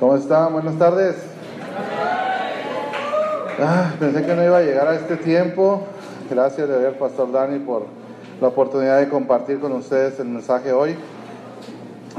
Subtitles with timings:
[0.00, 0.52] ¿Cómo están?
[0.52, 1.16] Buenas tardes.
[3.58, 5.82] Ah, pensé que no iba a llegar a este tiempo.
[6.30, 7.86] Gracias de ver, Pastor Dani, por
[8.40, 10.94] la oportunidad de compartir con ustedes el mensaje hoy.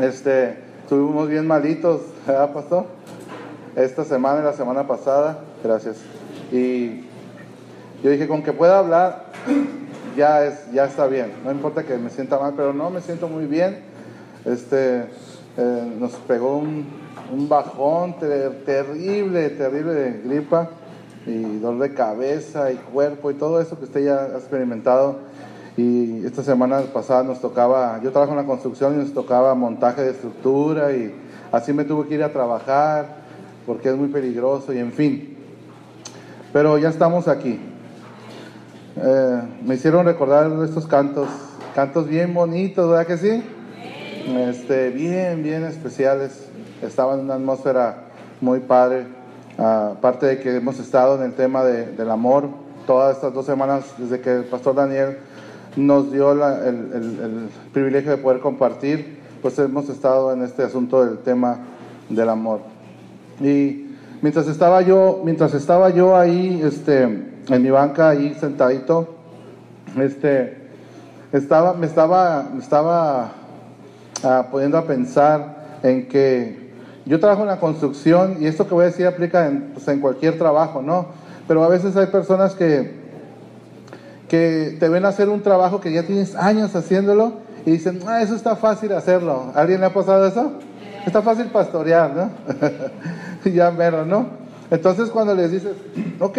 [0.01, 2.85] Este, estuvimos bien malitos, ¿verdad, Pastor?
[3.77, 5.39] Esta semana y la semana pasada.
[5.63, 6.01] Gracias.
[6.51, 7.05] Y
[8.03, 9.27] yo dije, con que pueda hablar,
[10.17, 11.31] ya, es, ya está bien.
[11.45, 13.79] No importa que me sienta mal, pero no me siento muy bien.
[14.43, 15.05] Este,
[15.57, 20.69] eh, nos pegó un, un bajón terrible, terrible de gripa
[21.25, 25.17] y dolor de cabeza y cuerpo y todo eso que usted ya ha experimentado.
[25.77, 30.01] Y esta semana pasada nos tocaba, yo trabajo en la construcción y nos tocaba montaje
[30.01, 31.13] de estructura y
[31.51, 33.19] así me tuve que ir a trabajar
[33.65, 35.37] porque es muy peligroso y en fin.
[36.51, 37.59] Pero ya estamos aquí.
[38.97, 41.29] Eh, me hicieron recordar estos cantos,
[41.75, 43.43] cantos bien bonitos, ¿verdad que sí?
[44.49, 46.48] Este, bien, bien especiales.
[46.81, 48.03] Estaba en una atmósfera
[48.41, 49.05] muy padre.
[49.57, 52.47] Aparte de que hemos estado en el tema del amor
[52.87, 55.17] todas estas dos semanas desde que el pastor Daniel
[55.75, 61.19] nos dio el, el, privilegio de poder compartir, pues hemos estado en este asunto del
[61.19, 61.59] tema
[62.09, 62.61] del amor.
[63.39, 69.15] Y mientras estaba yo, mientras estaba yo ahí, este, en mi banca ahí sentadito,
[69.95, 70.57] este,
[71.31, 73.31] estaba, me estaba, me estaba
[74.23, 76.68] uh, poniendo a pensar en que
[77.09, 79.99] yo trabajo en la construcción y esto que voy a decir aplica en, pues, en
[79.99, 81.07] cualquier trabajo, ¿no?
[81.47, 82.99] Pero a veces hay personas que,
[84.27, 87.33] que te ven hacer un trabajo que ya tienes años haciéndolo
[87.65, 89.51] y dicen, ah, eso está fácil hacerlo.
[89.55, 90.51] ¿Alguien le ha pasado eso?
[91.03, 92.29] Está fácil pastorear, ¿no?
[93.51, 94.27] ya mero, ¿no?
[94.69, 95.71] Entonces cuando les dices,
[96.19, 96.37] ok,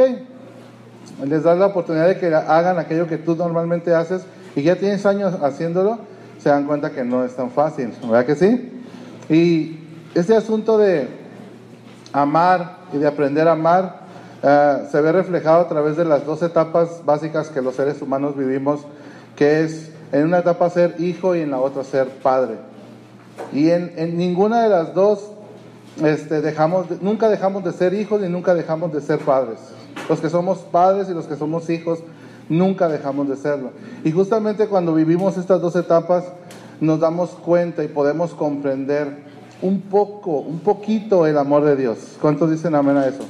[1.27, 4.23] les das la oportunidad de que hagan aquello que tú normalmente haces
[4.55, 5.99] y ya tienes años haciéndolo,
[6.39, 8.71] se dan cuenta que no es tan fácil, ¿verdad que sí?
[9.29, 9.81] Y
[10.15, 11.09] este asunto de
[12.13, 14.01] amar y de aprender a amar
[14.43, 18.37] uh, se ve reflejado a través de las dos etapas básicas que los seres humanos
[18.37, 18.81] vivimos,
[19.37, 22.57] que es en una etapa ser hijo y en la otra ser padre.
[23.53, 25.31] Y en, en ninguna de las dos
[26.03, 29.59] este, dejamos, nunca dejamos de ser hijos ni nunca dejamos de ser padres.
[30.09, 32.01] Los que somos padres y los que somos hijos
[32.49, 33.71] nunca dejamos de serlo.
[34.03, 36.25] Y justamente cuando vivimos estas dos etapas
[36.81, 39.30] nos damos cuenta y podemos comprender
[39.63, 42.17] un poco, un poquito el amor de Dios.
[42.21, 43.25] ¿Cuántos dicen amén a eso?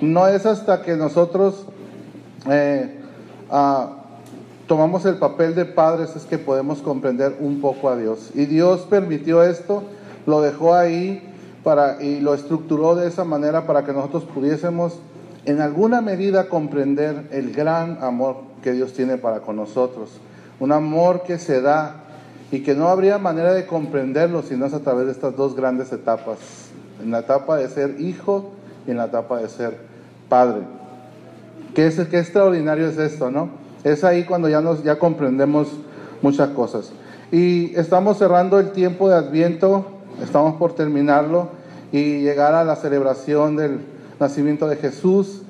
[0.00, 1.66] No es hasta que nosotros
[2.50, 2.98] eh,
[3.50, 3.90] ah,
[4.66, 8.30] tomamos el papel de padres es que podemos comprender un poco a Dios.
[8.34, 9.84] Y Dios permitió esto,
[10.26, 11.28] lo dejó ahí
[11.62, 14.98] para, y lo estructuró de esa manera para que nosotros pudiésemos
[15.44, 20.10] en alguna medida comprender el gran amor que Dios tiene para con nosotros.
[20.60, 22.01] Un amor que se da
[22.52, 25.56] y que no habría manera de comprenderlo si no es a través de estas dos
[25.56, 26.36] grandes etapas,
[27.02, 28.52] en la etapa de ser hijo
[28.86, 29.78] y en la etapa de ser
[30.28, 30.60] padre.
[31.74, 33.48] ¿Qué, es, qué extraordinario es esto, no?
[33.82, 35.68] Es ahí cuando ya, nos, ya comprendemos
[36.20, 36.92] muchas cosas.
[37.32, 39.86] Y estamos cerrando el tiempo de Adviento,
[40.22, 41.48] estamos por terminarlo
[41.90, 43.80] y llegar a la celebración del
[44.20, 45.40] nacimiento de Jesús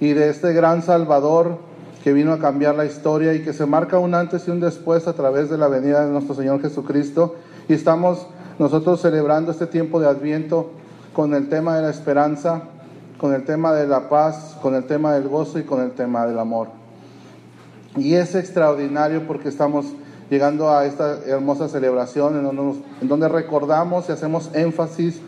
[0.00, 1.58] y de este gran Salvador
[2.06, 5.08] que vino a cambiar la historia y que se marca un antes y un después
[5.08, 7.34] a través de la venida de nuestro Señor Jesucristo.
[7.68, 8.28] Y estamos
[8.60, 10.70] nosotros celebrando este tiempo de Adviento
[11.12, 12.62] con el tema de la esperanza,
[13.18, 16.28] con el tema de la paz, con el tema del gozo y con el tema
[16.28, 16.68] del amor.
[17.96, 19.86] Y es extraordinario porque estamos
[20.30, 22.36] llegando a esta hermosa celebración
[23.00, 25.20] en donde, recordamos y hacemos énfasis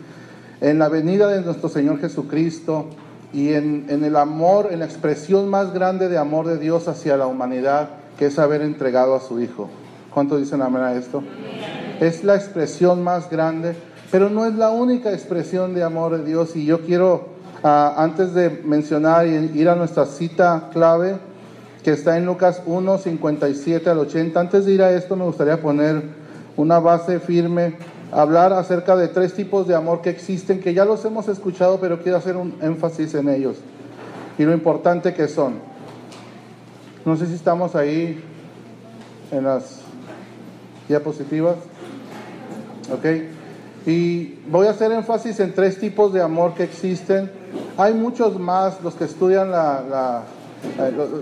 [0.61, 2.85] en la venida de nuestro Señor Jesucristo
[3.31, 7.27] y en, el amor, en la expresión más grande de amor de Dios hacia la
[7.27, 9.69] humanidad, que es haber entregado a su Hijo.
[10.13, 11.23] ¿Cuántos dicen amén a esto?
[11.99, 13.75] Es la expresión más grande,
[14.11, 16.55] pero no es la única expresión de amor de Dios.
[16.55, 17.29] Y yo quiero,
[17.63, 21.17] ah, antes de mencionar y ir a nuestra cita clave,
[21.83, 25.61] que está en Lucas 1, 57 al 80, antes de ir a esto me gustaría
[25.61, 26.03] poner
[26.57, 27.75] una base firme
[28.11, 32.01] hablar acerca de tres tipos de amor que existen, que ya los hemos escuchado, pero
[32.01, 33.57] quiero hacer un énfasis en ellos
[34.39, 35.59] y lo importante que son.
[37.05, 38.23] No sé si estamos ahí
[39.31, 39.81] en las
[40.87, 41.55] diapositivas.
[42.91, 43.05] ¿Ok?
[43.85, 47.29] Y voy a hacer énfasis en tres tipos de amor que existen.
[47.77, 50.23] Hay muchos más, los que estudian la,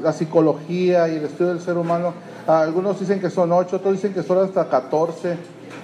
[0.04, 2.14] la, psicología y el estudio del ser humano.
[2.46, 5.38] Algunos dicen que son ocho, otros dicen que son hasta catorce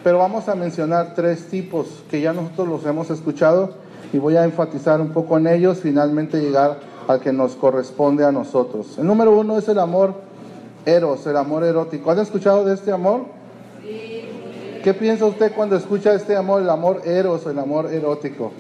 [0.03, 3.75] pero vamos a mencionar tres tipos que ya nosotros los hemos escuchado
[4.12, 8.31] y voy a enfatizar un poco en ellos, finalmente llegar al que nos corresponde a
[8.31, 8.97] nosotros.
[8.97, 10.15] El número uno es el amor
[10.85, 12.12] eros, el amor erótico.
[12.12, 13.25] ¿Han escuchado de este amor?
[14.83, 18.51] ¿Qué piensa usted cuando escucha este amor, el amor eros el amor erótico?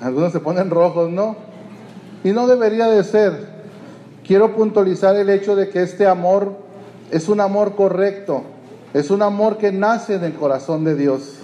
[0.00, 1.36] Algunos se ponen rojos, ¿no?
[2.24, 3.46] Y no debería de ser.
[4.26, 6.52] Quiero puntualizar el hecho de que este amor
[7.10, 8.42] es un amor correcto,
[8.94, 11.34] es un amor que nace en el corazón de Dios.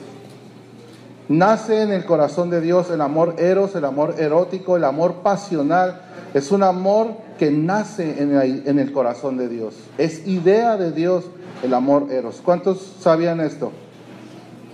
[1.28, 6.02] Nace en el corazón de Dios el amor eros, el amor erótico, el amor pasional.
[6.34, 7.08] Es un amor
[7.38, 9.74] que nace en el, corazón de Dios.
[9.98, 11.24] Es idea de Dios
[11.62, 12.40] el amor eros.
[12.44, 13.72] ¿Cuántos sabían esto?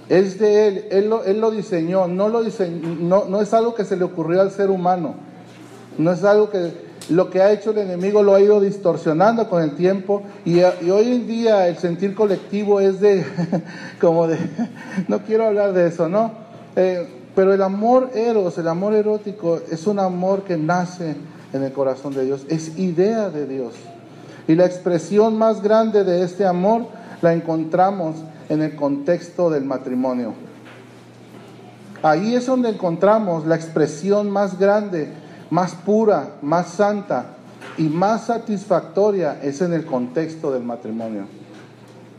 [0.08, 4.40] Es de Él, Él lo, diseñó, no, lo no es algo que se le ocurrió
[4.40, 5.14] al ser humano,
[5.98, 9.62] no es algo que lo que ha hecho el enemigo lo ha ido distorsionando con
[9.62, 13.24] el tiempo y, hoy en día el sentir colectivo es de,
[14.00, 14.38] como de,
[15.08, 16.32] no quiero hablar de eso, ¿no?
[16.76, 21.16] Eh, pero el amor eros, el amor erótico, es un amor que nace
[21.52, 23.74] en el corazón de Dios, es idea de Dios.
[24.46, 26.86] Y la expresión más grande de este amor
[27.22, 28.16] la encontramos
[28.48, 30.34] en el contexto del matrimonio.
[32.02, 35.12] Ahí es donde encontramos la expresión más grande,
[35.50, 37.26] más pura, más santa
[37.76, 41.24] y más satisfactoria es en el contexto del matrimonio.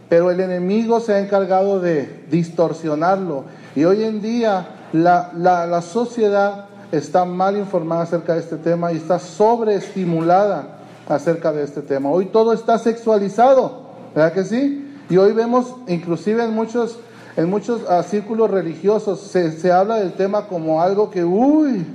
[0.09, 3.45] Pero el enemigo se ha encargado de distorsionarlo
[3.75, 8.97] y hoy en día la, la sociedad está mal informada acerca de este tema y
[8.97, 12.09] está sobreestimulada acerca de este tema.
[12.09, 13.83] Hoy todo está sexualizado,
[14.15, 14.87] ¿verdad que sí?
[15.09, 16.99] Y hoy vemos, inclusive en muchos,
[17.35, 21.85] en muchos ah, círculos religiosos, se, habla del tema como algo que, uy,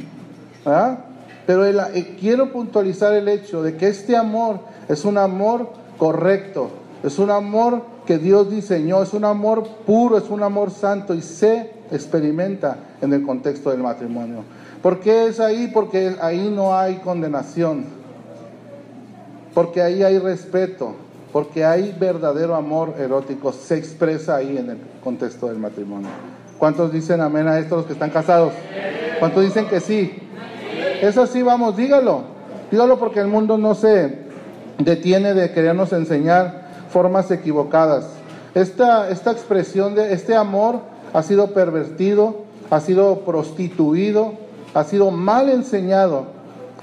[1.47, 4.59] Pero eh, quiero puntualizar el hecho de que este amor
[4.89, 6.71] es un amor correcto,
[7.05, 11.23] es un amor que Dios diseñó, es un amor puro, es un amor santo y
[11.23, 14.43] se experimenta en el contexto del matrimonio.
[14.83, 15.71] ¿Por qué es ahí?
[15.73, 17.85] Porque ahí no hay condenación,
[19.55, 20.95] porque ahí hay respeto,
[21.33, 26.09] porque hay verdadero amor erótico, se expresa ahí en el contexto del matrimonio.
[26.59, 28.53] ¿Cuántos dicen amén a estos los que están casados?
[29.19, 30.23] ¿Cuántos dicen que sí?
[31.03, 32.23] Es así, vamos, dígalo.
[32.71, 34.27] Dígalo porque el mundo no se
[34.79, 38.07] detiene de querernos enseñar formas equivocadas.
[38.55, 40.81] Esta, esta expresión de este amor
[41.13, 44.35] ha sido pervertido, ha sido prostituido,
[44.75, 46.27] ha sido mal enseñado.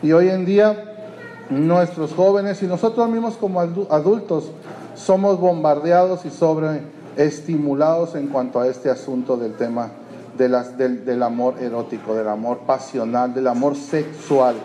[0.01, 0.91] Y hoy en día
[1.49, 4.51] nuestros jóvenes y nosotros mismos como adultos
[4.95, 9.91] somos bombardeados y sobreestimulados en cuanto a este asunto del tema
[10.37, 14.55] de las, del, del amor erótico, del amor pasional, del amor sexual,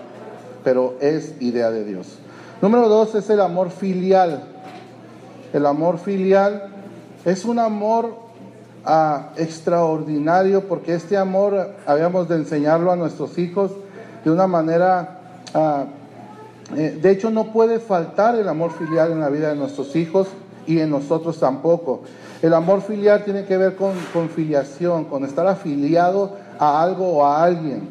[0.65, 2.19] pero es idea de Dios.
[2.61, 4.43] Número dos es el amor filial.
[5.53, 6.71] El amor filial
[7.25, 8.17] es un amor
[8.85, 13.73] ah, extraordinario porque este amor habíamos de enseñarlo a nuestros hijos
[14.25, 15.21] de una manera
[15.55, 15.85] ah,
[16.77, 20.29] eh, de hecho, no puede faltar el amor filial en la vida de nuestros hijos
[20.67, 22.03] y en nosotros tampoco.
[22.43, 27.25] El amor filial tiene que ver con, con filiación, con estar afiliado a algo o
[27.25, 27.89] a alguien.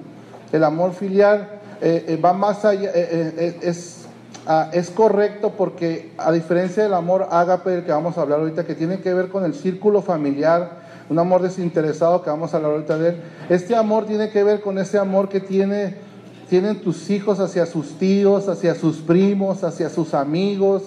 [0.52, 1.50] El amor filial
[1.82, 4.06] eh, eh, va más allá, es,
[4.46, 8.66] ah, es correcto porque a diferencia del amor ágape del que vamos a hablar ahorita,
[8.66, 12.72] que tiene que ver con el círculo familiar, un amor desinteresado que vamos a hablar
[12.72, 16.08] ahorita de él, este amor tiene que ver con ese amor que tiene
[16.50, 20.84] tienen tus hijos hacia sus tíos, hacia sus primos, hacia sus amigos,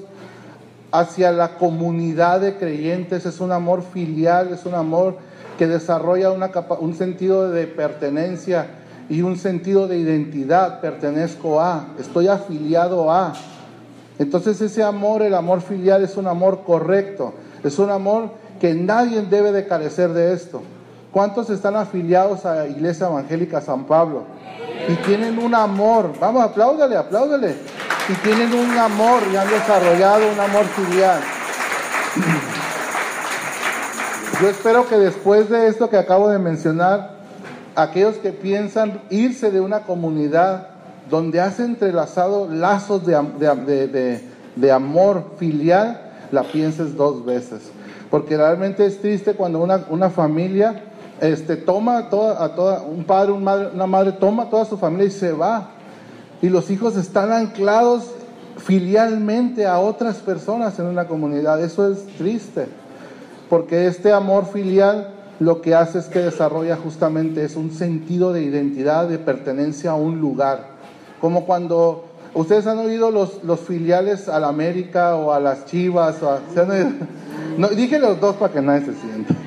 [0.93, 3.27] hacia la comunidad de creyentes.
[3.27, 5.17] Es un amor filial, es un amor
[5.59, 8.67] que desarrolla un sentido de pertenencia
[9.09, 10.81] y un sentido de identidad.
[10.81, 13.35] Pertenezco a, estoy afiliado a.
[14.19, 17.35] Entonces ese amor, el amor filial, es un amor correcto.
[17.63, 20.63] Es un amor que nadie debe de carecer de esto.
[21.11, 24.25] ¿Cuántos están afiliados a la Iglesia Evangélica San Pablo?
[24.89, 26.13] y tienen un amor.
[26.21, 27.55] Vamos, apláudale, apláudale.
[28.11, 31.21] Y tienen un amor y han desarrollado un amor filial.
[34.43, 37.13] Yo espero que después de esto que acabo de mencionar,
[37.77, 40.69] aquellos que piensan irse de una comunidad
[41.09, 46.01] donde has entrelazado lazos de, amor filial,
[46.33, 47.71] la pienses dos veces.
[48.11, 50.83] Porque realmente es triste cuando una, una familia
[51.21, 55.33] este, toma toda, a toda, un padre, una madre toma toda su familia y se
[55.33, 55.75] va.
[56.43, 58.11] Y los hijos están anclados
[58.57, 61.63] filialmente a otras personas en una comunidad.
[61.63, 62.67] Eso es triste,
[63.49, 68.43] porque este amor filial lo que hace es que desarrolla justamente es un sentido de
[68.43, 70.67] identidad, de pertenencia a un lugar.
[71.21, 72.05] Como cuando
[72.35, 76.39] ustedes han oído los, los filiales a América o a las Chivas, o
[77.75, 79.35] dije los dos para que nadie se sienta.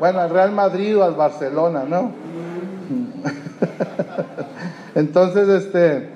[0.00, 2.10] Bueno, al Real Madrid o al Barcelona, ¿no?
[4.94, 6.08] Entonces, este,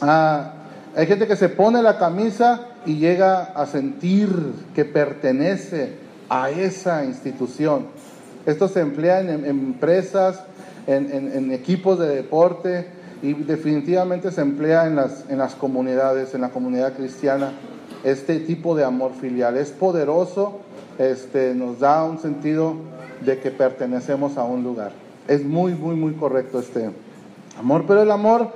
[0.00, 0.52] ah,
[0.94, 4.30] hay gente que se pone la camisa y llega a sentir
[4.74, 5.94] que pertenece
[6.28, 7.86] a esa institución.
[8.46, 10.42] Esto se emplea en, empresas,
[10.86, 12.86] en, equipos de deporte
[13.22, 17.52] y definitivamente se emplea en las, en las comunidades, en la comunidad cristiana,
[18.02, 19.56] este tipo de amor filial.
[19.56, 20.60] Es poderoso,
[20.98, 22.74] este, nos da un sentido
[23.24, 24.92] de que pertenecemos a un lugar.
[25.28, 26.90] Es muy, muy, muy correcto este
[27.60, 28.48] amor, pero el amor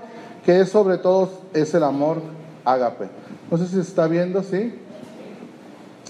[0.45, 2.19] que es sobre todo es el amor
[2.65, 3.09] ágape.
[3.51, 4.79] No sé si se está viendo, ¿sí?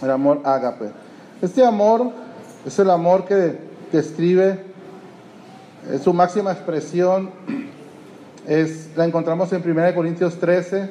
[0.03, 0.91] El amor ágape.
[1.43, 2.11] Este amor
[2.65, 3.59] es el amor que
[3.93, 4.61] describe,
[5.91, 7.31] es su máxima expresión,
[8.47, 10.91] es, la encontramos en 1 Corintios 13,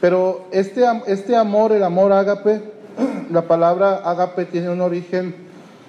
[0.00, 2.62] pero este, este amor, el amor ágape,
[3.30, 5.44] la palabra ágape tiene un origen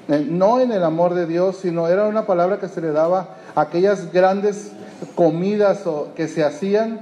[0.07, 3.37] eh, no en el amor de Dios, sino era una palabra que se le daba
[3.55, 4.71] a aquellas grandes
[5.15, 5.83] comidas
[6.15, 7.01] que se hacían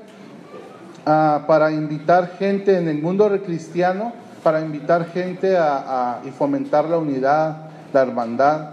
[1.05, 6.97] ah, para invitar gente en el mundo cristiano, para invitar gente a, y fomentar la
[6.97, 8.71] unidad, la hermandad.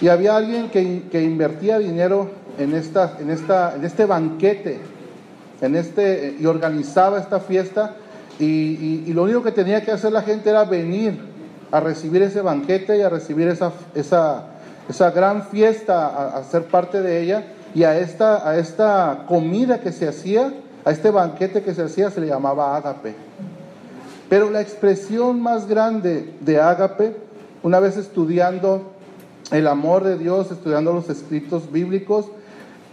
[0.00, 4.80] Y había alguien que, invertía dinero en, esta, en, esta, en este banquete,
[5.60, 7.94] en este, y organizaba esta fiesta,
[8.38, 11.36] y lo único que tenía que hacer la gente era venir
[11.70, 14.44] a recibir ese banquete y a recibir esa, esa,
[14.88, 17.44] esa gran fiesta, a, ser parte de ella,
[17.76, 20.50] y a esta, a esta comida que se hacía,
[20.82, 23.14] a este banquete que se hacía, se le llamaba ágape.
[24.30, 27.14] Pero la expresión más grande de ágape,
[27.62, 28.92] una vez estudiando
[29.50, 32.24] el amor de Dios, estudiando los escritos bíblicos,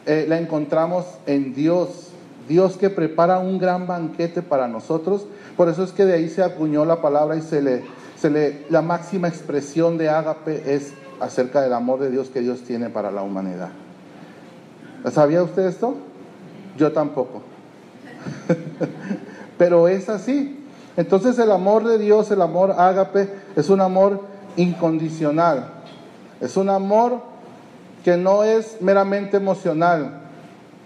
[0.06, 2.10] eh, la encontramos en Dios.
[2.50, 5.25] Dios que prepara un gran banquete para nosotros.
[5.56, 9.30] Por eso es que de ahí se acuñó la palabra y se le, la máxima
[9.30, 13.70] expresión de ágape es acerca del amor de Dios que Dios tiene para la humanidad.
[15.12, 15.95] ¿Sabía usted esto?
[16.77, 17.41] Yo tampoco.
[19.57, 20.60] Pero es así.
[20.95, 24.22] Entonces el amor de Dios, el amor ágape, es un amor
[24.55, 25.65] incondicional.
[26.39, 27.22] Es un amor
[28.03, 30.19] que no es meramente emocional.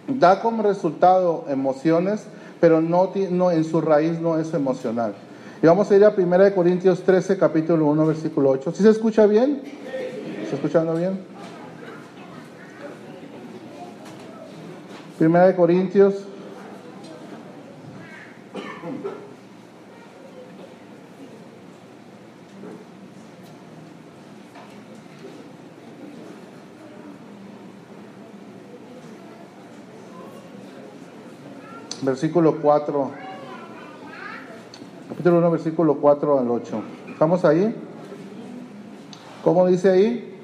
[0.07, 2.23] Da como resultado emociones,
[2.61, 5.13] pero no, no en su raíz no es emocional.
[5.61, 8.71] Y vamos a ir a 1 Corintios 13, capítulo 1, versículo 8.
[8.73, 9.61] ¿Sí se escucha bien?
[10.49, 11.19] ¿Se escuchando bien?
[15.19, 16.13] 1 Corintios
[32.03, 33.27] versículo 4
[35.17, 36.81] capítulo 1, versículo 4 al 8.
[37.09, 37.73] ¿Estamos ahí?
[39.43, 40.39] ¿Cómo dice ahí?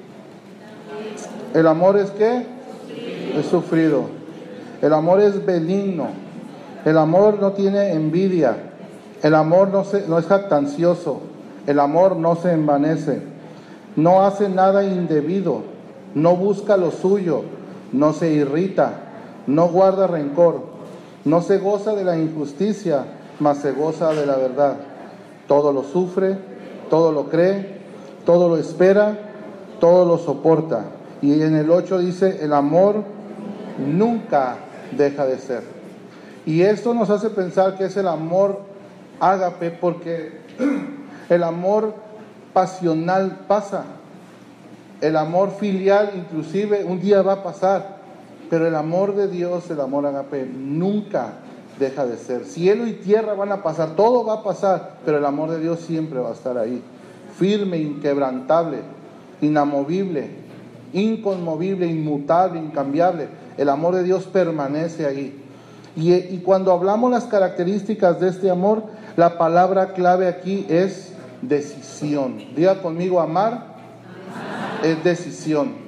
[1.54, 2.44] El amor es qué?
[3.38, 4.23] Es sufrido.
[4.84, 6.08] El amor es benigno.
[6.84, 8.56] El amor no tiene envidia.
[9.22, 11.22] El amor no, es jactancioso.
[11.66, 13.20] El amor no se envanece.
[13.96, 15.62] No hace nada indebido.
[16.14, 17.42] No busca lo suyo.
[17.90, 18.92] No se irrita.
[19.48, 20.60] No guarda rencor.
[21.24, 23.06] No se goza de la injusticia
[23.40, 24.76] mas se goza de la verdad.
[25.46, 26.36] Todo lo sufre,
[26.90, 27.78] todo lo cree,
[28.24, 29.18] todo lo espera,
[29.80, 30.84] todo lo soporta.
[31.22, 33.02] Y en el 8 dice, el amor
[33.78, 34.56] nunca
[34.96, 35.62] deja de ser.
[36.46, 38.60] Y esto nos hace pensar que es el amor
[39.20, 40.40] ágape porque
[41.28, 41.94] el amor
[42.52, 43.84] pasional pasa.
[45.00, 47.94] El amor filial inclusive un día va a pasar.
[48.50, 51.32] Pero el amor de Dios, el amor ágape, nunca
[51.78, 52.44] deja de ser.
[52.44, 55.80] Cielo y tierra van a pasar, todo va a pasar, pero el amor de Dios
[55.80, 56.82] siempre va a estar ahí.
[57.36, 58.78] Firme, inquebrantable,
[59.40, 60.30] inamovible,
[60.92, 63.28] inconmovible, inmutable, incambiable.
[63.56, 65.40] El amor de Dios permanece ahí.
[65.96, 68.82] Y, cuando hablamos las características de este amor,
[69.16, 72.42] la palabra clave aquí es decisión.
[72.56, 73.74] Diga conmigo, amar
[74.82, 75.84] es decisión.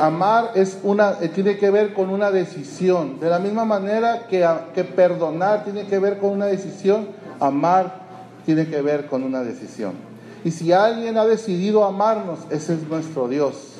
[0.00, 3.20] Amar es una, eh, tiene que ver con una decisión.
[3.20, 7.08] De la misma manera que, que perdonar tiene que ver con una decisión,
[7.40, 8.06] amar
[8.46, 9.92] tiene que ver con una decisión.
[10.44, 13.77] Y si alguien ha decidido amarnos, ese es nuestro Dios.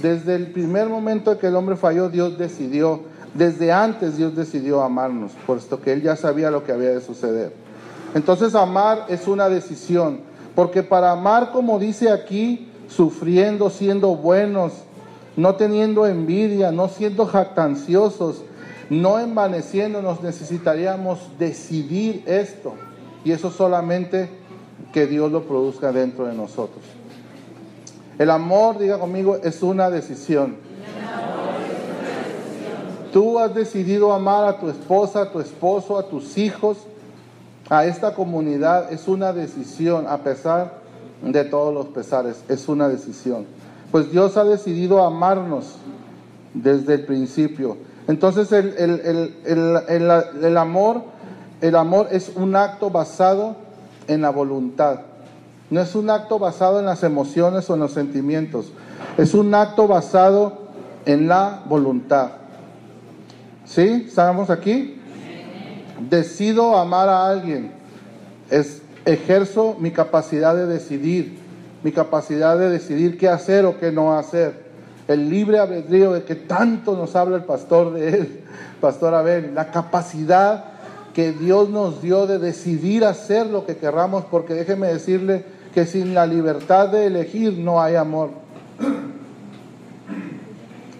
[0.00, 5.32] Desde el primer momento que el hombre falló, Dios decidió, desde antes Dios decidió amarnos,
[5.46, 7.52] puesto que Él ya sabía lo que había de suceder.
[8.14, 10.20] Entonces amar es una decisión,
[10.54, 14.72] porque para amar, como dice aquí, sufriendo, siendo buenos,
[15.36, 18.42] no teniendo envidia, no siendo jactanciosos,
[18.90, 22.74] no envaneciéndonos, necesitaríamos decidir esto.
[23.24, 24.28] Y eso solamente
[24.92, 26.84] que Dios lo produzca dentro de nosotros.
[28.18, 30.56] El amor, diga conmigo, es una decisión.
[33.12, 36.78] Tú has decidido amar a tu esposa, a tu esposo, a tus hijos,
[37.70, 38.92] a esta comunidad.
[38.92, 40.74] Es una decisión, a pesar
[41.22, 42.42] de todos los pesares.
[42.48, 43.46] Es una decisión.
[43.90, 45.76] Pues Dios ha decidido amarnos
[46.54, 47.76] desde el principio.
[48.08, 48.74] Entonces el,
[49.46, 51.02] el, amor,
[51.60, 53.56] el amor es un acto basado
[54.08, 55.00] en la voluntad.
[55.70, 58.72] No es un acto basado en las emociones o en los sentimientos.
[59.16, 60.64] Es un acto basado
[61.06, 62.30] en la voluntad.
[63.64, 64.04] ¿Sí?
[64.06, 65.00] ¿Estamos aquí?
[66.10, 67.72] Decido amar a alguien.
[68.50, 71.38] Es, ejerzo mi capacidad de decidir,
[71.82, 74.64] mi capacidad de decidir qué hacer o qué no hacer.
[75.08, 78.40] El libre albedrío de que tanto nos habla el pastor de él,
[78.80, 80.73] Pastor Abel, la capacidad
[81.14, 86.12] que Dios nos dio de decidir hacer lo que querramos, porque déjeme decirle que sin
[86.12, 88.30] la libertad de elegir no hay amor.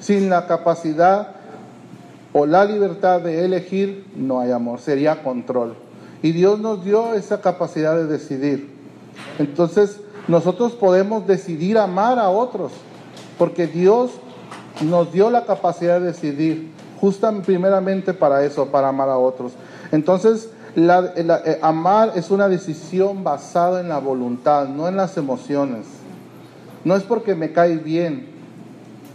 [0.00, 1.28] Sin la capacidad
[2.32, 5.74] o la libertad de elegir no hay amor, sería control.
[6.22, 8.70] Y Dios nos dio esa capacidad de decidir.
[9.38, 12.72] Entonces, nosotros podemos decidir amar a otros,
[13.38, 14.12] porque Dios
[14.80, 19.52] nos dio la capacidad de decidir, justamente primeramente para eso, para amar a otros.
[19.94, 25.86] Entonces, eh, amar es una decisión basada en la voluntad, no en las emociones.
[26.84, 28.26] No es porque me cae bien,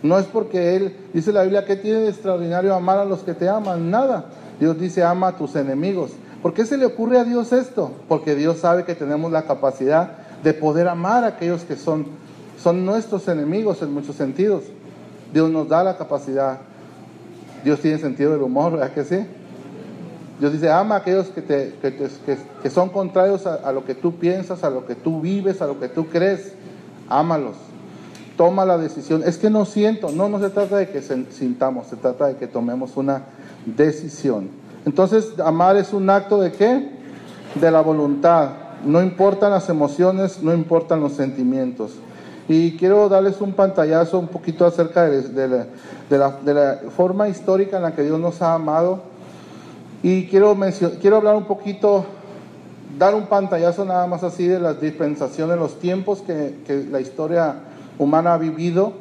[0.02, 3.34] no es porque Él, dice la Biblia, ¿qué tiene de extraordinario amar a los que
[3.34, 3.92] te aman?
[3.92, 4.28] Nada.
[4.58, 6.12] Dios dice, ama a tus enemigos.
[6.42, 7.92] ¿Por qué se le ocurre a Dios esto?
[8.08, 12.06] Porque Dios sabe que tenemos la capacidad de poder amar a aquellos que son,
[12.58, 14.64] son nuestros enemigos en muchos sentidos.
[15.34, 16.60] Dios nos da la capacidad.
[17.66, 19.28] Dios tiene sentido del humor, ¿verdad que sí?
[20.40, 24.64] Dios dice, ama a aquellos que, te, que, son contrarios a, lo que tú piensas,
[24.64, 26.54] a lo que tú vives, a lo que tú crees.
[27.10, 27.58] Ámalos.
[28.38, 29.22] Toma la decisión.
[29.26, 30.12] Es que no siento.
[30.12, 33.24] No, no se trata de que sintamos, se trata de que tomemos una
[33.66, 34.50] decisión.
[34.86, 36.90] Entonces, amar es un acto de qué?
[37.56, 38.52] De la voluntad.
[38.86, 41.92] No importan las emociones, no importan los sentimientos.
[42.48, 45.68] Y quiero darles un pantallazo un poquito acerca de,
[46.18, 49.09] la, de la forma histórica en la que Dios nos ha amado
[50.02, 50.58] y quiero,
[51.02, 52.06] quiero hablar un poquito,
[52.98, 57.56] dar un pantallazo nada más así de las dispensaciones, los tiempos que, la historia
[57.98, 58.94] humana ha vivido.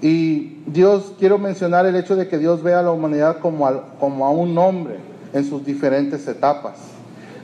[0.00, 3.96] Y Dios, quiero mencionar el hecho de que Dios ve a la humanidad como a,
[3.98, 4.98] como a un hombre
[5.32, 6.74] en sus diferentes etapas.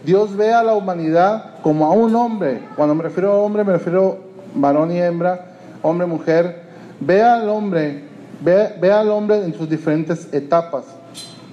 [0.05, 2.61] Dios ve a la humanidad como a un hombre.
[2.77, 4.19] Cuando me refiero a hombre, me refiero
[4.55, 6.63] varón y hembra, hombre, mujer.
[7.01, 8.05] Ve al hombre,
[8.41, 10.85] ve, ve al hombre en sus diferentes etapas.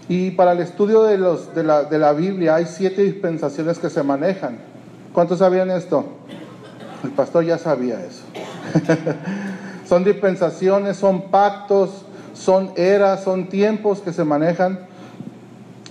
[0.09, 3.91] Y para el estudio de, los, de, la, de la Biblia hay siete dispensaciones que
[3.91, 4.57] se manejan.
[5.13, 6.03] ¿Cuántos sabían esto?
[7.03, 8.23] El pastor ya sabía eso.
[9.87, 14.79] son dispensaciones, son pactos, son eras, son tiempos que se manejan.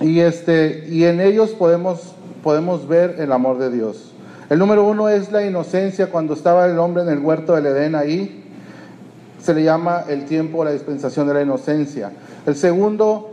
[0.00, 4.12] Y, este, y en ellos podemos, podemos ver el amor de Dios.
[4.50, 6.10] El número uno es la inocencia.
[6.10, 8.44] Cuando estaba el hombre en el huerto del Edén ahí,
[9.40, 12.10] se le llama el tiempo, la dispensación de la inocencia.
[12.46, 13.27] El segundo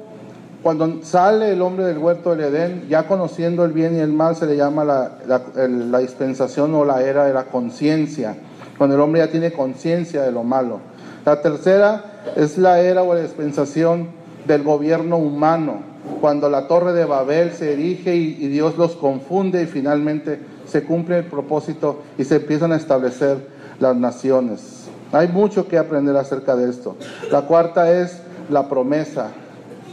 [0.66, 4.36] cuando sale el hombre del huerto del Edén, ya conociendo el bien y el mal,
[4.36, 8.36] se le llama la, dispensación o la era de la conciencia,
[8.76, 10.80] cuando el hombre ya tiene conciencia de lo malo.
[11.24, 14.08] La tercera es la era o la dispensación
[14.48, 15.82] del gobierno humano,
[16.20, 20.84] cuando la torre de Babel se erige y, y Dios los confunde y finalmente se
[20.84, 23.38] cumple el propósito y se empiezan a establecer
[23.80, 24.88] las naciones.
[25.12, 26.96] Hay mucho que aprender acerca de esto.
[27.32, 29.32] La cuarta es la promesa,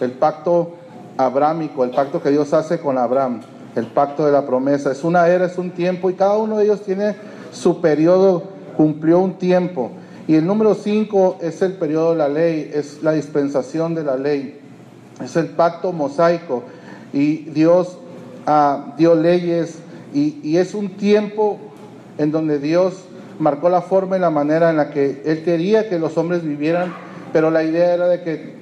[0.02, 0.72] el pacto
[1.16, 3.40] abrámico, el pacto que Dios hace con Abraham,
[3.76, 4.92] el pacto de la promesa.
[4.92, 7.16] Es una era, es un tiempo y cada uno de ellos tiene
[7.52, 8.44] su periodo,
[8.76, 9.90] cumplió un tiempo.
[10.26, 14.16] Y el número 5 es el periodo de la ley, es la dispensación de la
[14.16, 14.60] ley,
[15.22, 16.62] es el pacto mosaico.
[17.12, 17.98] Y Dios
[18.46, 19.78] ah, dio leyes
[20.14, 21.58] y, y es un tiempo
[22.18, 22.94] en donde Dios
[23.38, 26.92] marcó la forma y la manera en la que Él quería que los hombres vivieran,
[27.32, 28.61] pero la idea era de que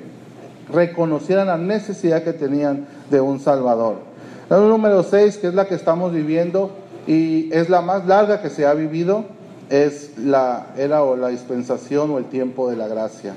[0.73, 4.11] reconocieran la necesidad que tenían de un Salvador.
[4.49, 6.73] La número 6, que es la que estamos viviendo
[7.07, 9.25] y es la más larga que se ha vivido,
[9.69, 13.35] es la era o la dispensación o el tiempo de la gracia.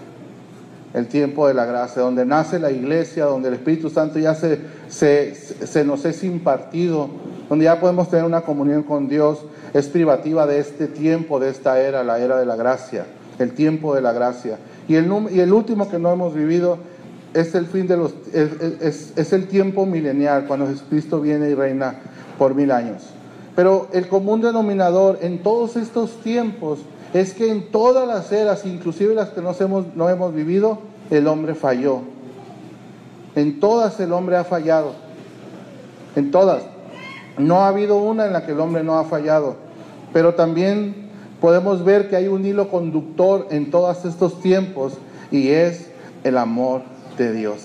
[0.94, 5.86] El tiempo de la gracia, donde nace la iglesia, donde el Espíritu Santo ya se,
[5.86, 7.10] nos es impartido,
[7.50, 11.80] donde ya podemos tener una comunión con Dios, es privativa de este tiempo, de esta
[11.80, 13.06] era, la era de la gracia,
[13.40, 14.58] el tiempo de la gracia.
[14.88, 16.78] Y el último que no hemos vivido
[17.34, 21.96] es el fin de los es, es, el tiempo milenial cuando Jesucristo viene y reina
[22.38, 23.04] por mil años.
[23.56, 26.80] Pero el común denominador en todos estos tiempos
[27.14, 30.80] es que en todas las eras, inclusive las que hemos, no hemos vivido,
[31.12, 32.02] el hombre falló.
[33.36, 34.94] En todas el hombre ha fallado.
[36.16, 36.64] En todas.
[37.38, 39.56] No ha habido una en la que el hombre no ha fallado.
[40.12, 44.94] Pero también podemos ver que hay un hilo conductor en todos estos tiempos
[45.32, 45.90] y es
[46.24, 47.60] el amor de Dios,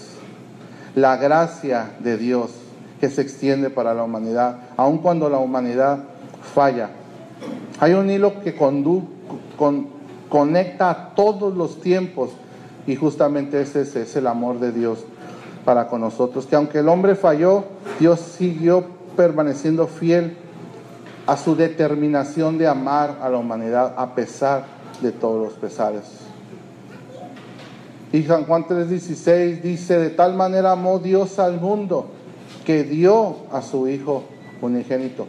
[0.95, 2.51] la gracia de Dios
[3.01, 6.01] que se extiende para la humanidad, aun cuando la humanidad
[6.55, 6.91] falla.
[7.81, 8.57] Hay un hilo que
[10.29, 12.31] conecta a todos los tiempos
[12.87, 15.05] y justamente ese es el amor de Dios
[15.65, 17.65] para con nosotros, que aunque el hombre falló,
[18.01, 18.85] Dios siguió
[19.17, 20.37] permaneciendo fiel
[21.27, 24.65] a su determinación de amar a la humanidad a pesar
[25.03, 26.28] de todos los pesares.
[28.13, 32.07] Y San Juan 3:16 dice, de tal manera amó Dios al mundo
[32.65, 34.25] que dio a su Hijo
[34.61, 35.27] unigénito.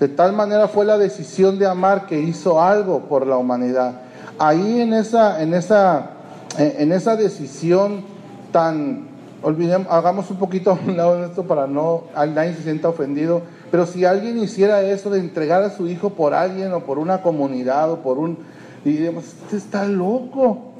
[0.00, 4.02] De tal manera fue la decisión de amar que hizo algo por la humanidad.
[4.38, 6.10] Ahí en esa, en esa,
[6.58, 8.04] en esa decisión
[8.52, 9.08] tan,
[9.42, 13.40] olvidemos, hagamos un poquito a un lado de esto para no, nadie se sienta ofendido,
[13.70, 17.22] pero si alguien hiciera eso de entregar a su hijo por alguien o por una
[17.22, 18.36] comunidad o por un,
[18.84, 20.72] diríamos, este está loco.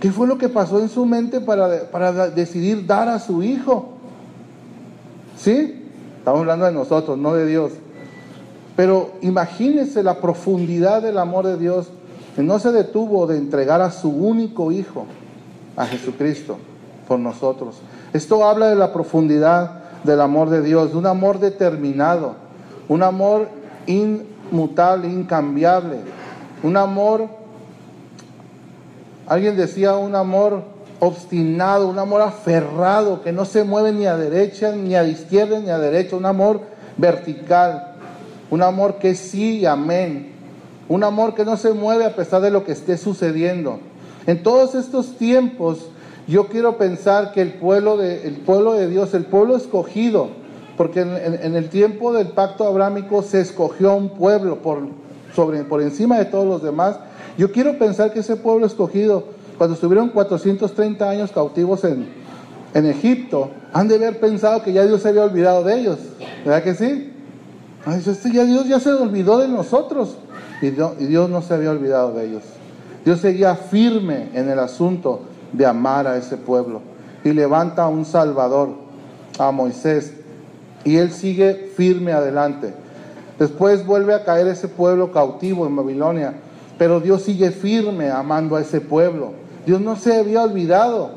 [0.00, 3.94] ¿Qué fue lo que pasó en su mente para, para decidir dar a su hijo?
[5.36, 5.84] ¿Sí?
[6.18, 7.72] Estamos hablando de nosotros, no de Dios.
[8.76, 11.88] Pero imagínense la profundidad del amor de Dios,
[12.36, 15.06] que no se detuvo de entregar a su único hijo,
[15.76, 16.58] a Jesucristo,
[17.08, 17.80] por nosotros.
[18.12, 22.34] Esto habla de la profundidad del amor de Dios, de un amor determinado,
[22.88, 23.48] un amor
[23.86, 25.96] inmutable, incambiable,
[26.62, 27.26] un amor
[29.28, 30.62] Alguien decía un amor
[31.00, 35.68] obstinado, un amor aferrado, que no se mueve ni a derecha, ni a izquierda, ni
[35.68, 36.60] a derecha, un amor
[36.96, 37.94] vertical,
[38.50, 40.32] un amor que sí amén,
[40.88, 43.80] un amor que no se mueve a pesar de lo que esté sucediendo.
[44.26, 45.90] En todos estos tiempos,
[46.26, 50.28] yo quiero pensar que el pueblo de, el pueblo de Dios, el pueblo escogido,
[50.78, 54.80] porque en, el tiempo del pacto abrámico se escogió un pueblo por,
[55.34, 56.96] sobre, por encima de todos los demás,
[57.38, 59.24] yo quiero pensar que ese pueblo escogido,
[59.56, 62.08] cuando estuvieron 430 años cautivos en,
[62.74, 65.98] en Egipto, han de haber pensado que ya Dios se había olvidado de ellos.
[66.44, 67.12] ¿Verdad que sí?
[67.86, 70.16] Este ya Dios ya se olvidó de nosotros.
[70.60, 72.42] Y Dios, y Dios no se había olvidado de ellos.
[73.04, 75.22] Dios seguía firme en el asunto
[75.52, 76.80] de amar a ese pueblo.
[77.22, 78.70] Y levanta a un Salvador,
[79.38, 80.12] a Moisés.
[80.84, 82.74] Y él sigue firme adelante.
[83.38, 86.34] Después vuelve a caer ese pueblo cautivo en Babilonia.
[86.78, 89.32] Pero Dios sigue firme amando a ese pueblo.
[89.66, 91.10] Dios no se había olvidado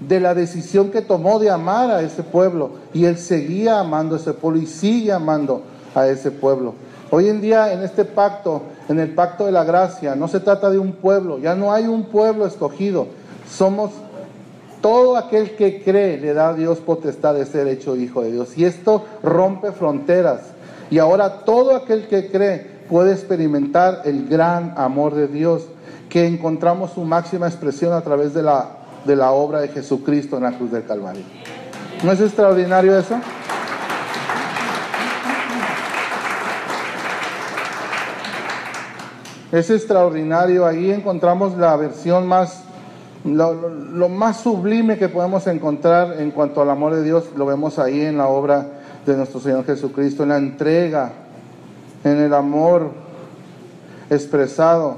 [0.00, 2.72] de la decisión que tomó de amar a ese pueblo.
[2.92, 5.62] Y Él seguía amando a ese pueblo y sigue amando
[5.94, 6.74] a ese pueblo.
[7.10, 10.70] Hoy en día en este pacto, en el pacto de la gracia, no se trata
[10.70, 13.06] de un pueblo, ya no hay un pueblo escogido.
[13.50, 13.90] Somos
[14.80, 18.56] todo aquel que cree, le da a Dios potestad de ser hecho hijo de Dios.
[18.56, 20.40] Y esto rompe fronteras.
[20.90, 25.62] Y ahora todo aquel que cree puede experimentar el gran amor de Dios,
[26.10, 28.68] que encontramos su máxima expresión a través de la,
[29.06, 31.22] de la obra de Jesucristo en la cruz del Calvario.
[32.04, 33.16] ¿No es extraordinario eso?
[39.52, 42.62] Es extraordinario, ahí encontramos la versión más,
[43.24, 47.78] lo, lo, más sublime que podemos encontrar en cuanto al amor de Dios, lo vemos
[47.78, 48.66] ahí en la obra
[49.06, 51.21] de nuestro Señor Jesucristo, en la entrega
[52.04, 52.90] en el amor
[54.10, 54.96] expresado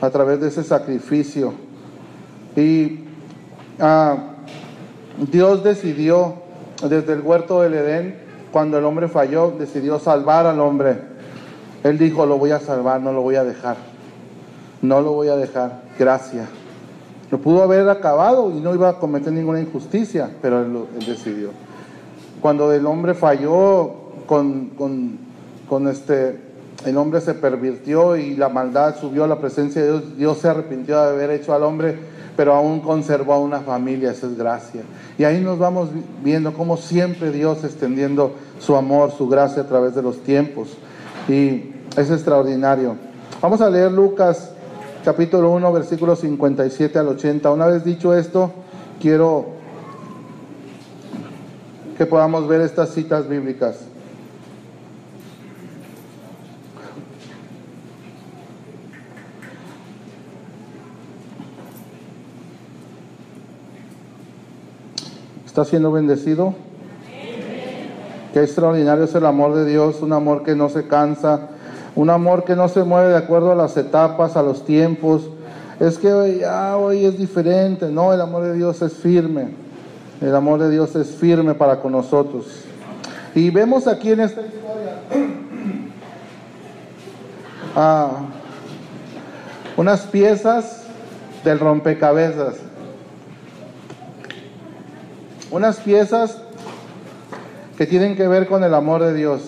[0.00, 1.54] a través de ese sacrificio.
[2.56, 3.00] Y
[3.80, 4.16] ah,
[5.30, 6.34] Dios decidió
[6.82, 8.16] desde el huerto del Edén,
[8.52, 10.98] cuando el hombre falló, decidió salvar al hombre.
[11.84, 13.76] Él dijo, lo voy a salvar, no lo voy a dejar.
[14.82, 15.82] No lo voy a dejar.
[15.98, 16.48] Gracias.
[17.30, 21.50] Lo pudo haber acabado y no iba a cometer ninguna injusticia, pero él, decidió.
[22.40, 23.92] Cuando el hombre falló
[24.26, 25.18] con, con,
[25.68, 26.45] con este,
[26.86, 30.16] el hombre se pervirtió y la maldad subió a la presencia de Dios.
[30.16, 31.98] Dios se arrepintió de haber hecho al hombre,
[32.36, 34.82] pero aún conservó a una familia, esa es gracia.
[35.18, 35.88] Y ahí nos vamos
[36.22, 40.68] viendo cómo siempre Dios extendiendo su amor, su gracia a través de los tiempos.
[41.28, 42.94] Y es extraordinario.
[43.42, 44.52] Vamos a leer Lucas
[45.04, 47.50] capítulo 1, versículos 57 al 80.
[47.50, 48.52] Una vez dicho esto,
[49.00, 49.46] quiero
[51.98, 53.76] que podamos ver estas citas bíblicas.
[65.56, 66.52] ¿Está siendo bendecido?
[68.34, 71.48] Qué extraordinario es el amor de Dios, un amor que no se cansa,
[71.94, 75.30] un amor que no se mueve de acuerdo a las etapas, a los tiempos.
[75.80, 79.48] Es que hoy, es diferente, no, el amor de Dios es firme,
[80.20, 82.44] el amor de Dios es firme para con nosotros.
[83.34, 85.00] Y vemos aquí en esta historia
[87.74, 88.10] ah,
[89.74, 90.82] unas piezas
[91.42, 92.65] del rompecabezas.
[95.50, 96.38] Unas piezas
[97.76, 99.42] que tienen que ver con el amor de Dios.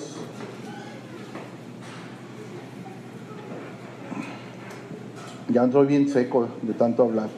[5.48, 7.28] Ya entró bien seco de tanto hablar.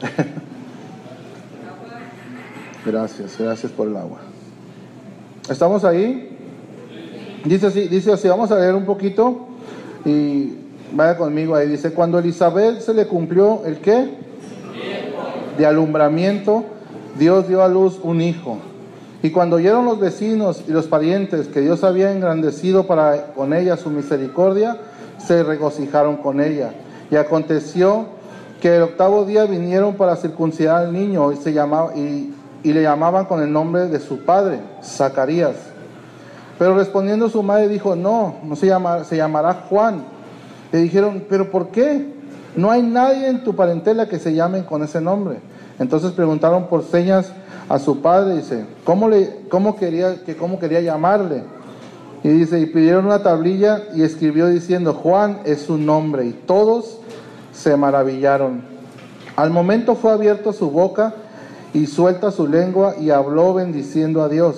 [2.86, 4.20] gracias, gracias por el agua.
[5.48, 6.30] ¿Estamos ahí?
[7.44, 9.48] Dice así, dice así, vamos a leer un poquito
[10.06, 10.54] y
[10.92, 11.68] vaya conmigo ahí.
[11.68, 14.08] Dice, cuando Elizabeth se le cumplió el qué?
[15.58, 16.64] De alumbramiento,
[17.18, 18.58] Dios dio a luz un hijo.
[19.22, 23.76] Y cuando oyeron los vecinos y los parientes que Dios había engrandecido para con ella
[23.76, 24.76] su misericordia,
[25.18, 26.72] se regocijaron con ella.
[27.10, 28.06] Y aconteció
[28.60, 32.82] que el octavo día vinieron para circuncidar al niño y, se llamaba, y, y le
[32.82, 35.56] llamaban con el nombre de su padre, Zacarías.
[36.58, 40.04] Pero respondiendo su madre dijo, no, no se llamará, se llamará Juan.
[40.72, 42.12] Le dijeron, pero ¿por qué?
[42.56, 45.38] No hay nadie en tu parentela que se llame con ese nombre.
[45.78, 47.32] Entonces preguntaron por señas
[47.68, 51.42] a su padre, dice, ¿cómo, le, cómo, quería, que, cómo quería llamarle?
[52.22, 56.24] Y dice, y pidieron una tablilla y escribió diciendo, Juan es su nombre.
[56.26, 56.98] Y todos
[57.52, 58.62] se maravillaron.
[59.36, 61.14] Al momento fue abierto su boca
[61.74, 64.56] y suelta su lengua y habló bendiciendo a Dios.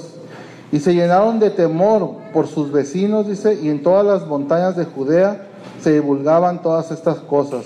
[0.70, 4.84] Y se llenaron de temor por sus vecinos, dice, y en todas las montañas de
[4.84, 5.46] Judea
[5.80, 7.64] se divulgaban todas estas cosas.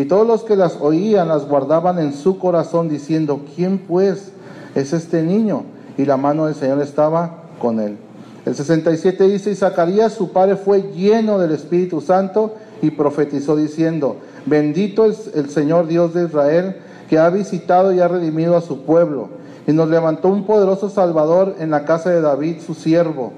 [0.00, 4.32] Y todos los que las oían las guardaban en su corazón diciendo, ¿quién pues
[4.74, 5.64] es este niño?
[5.98, 7.98] Y la mano del Señor estaba con él.
[8.46, 14.16] El 67 dice, y Zacarías su padre fue lleno del Espíritu Santo y profetizó diciendo,
[14.46, 16.76] bendito es el Señor Dios de Israel,
[17.10, 19.28] que ha visitado y ha redimido a su pueblo,
[19.66, 23.34] y nos levantó un poderoso Salvador en la casa de David, su siervo,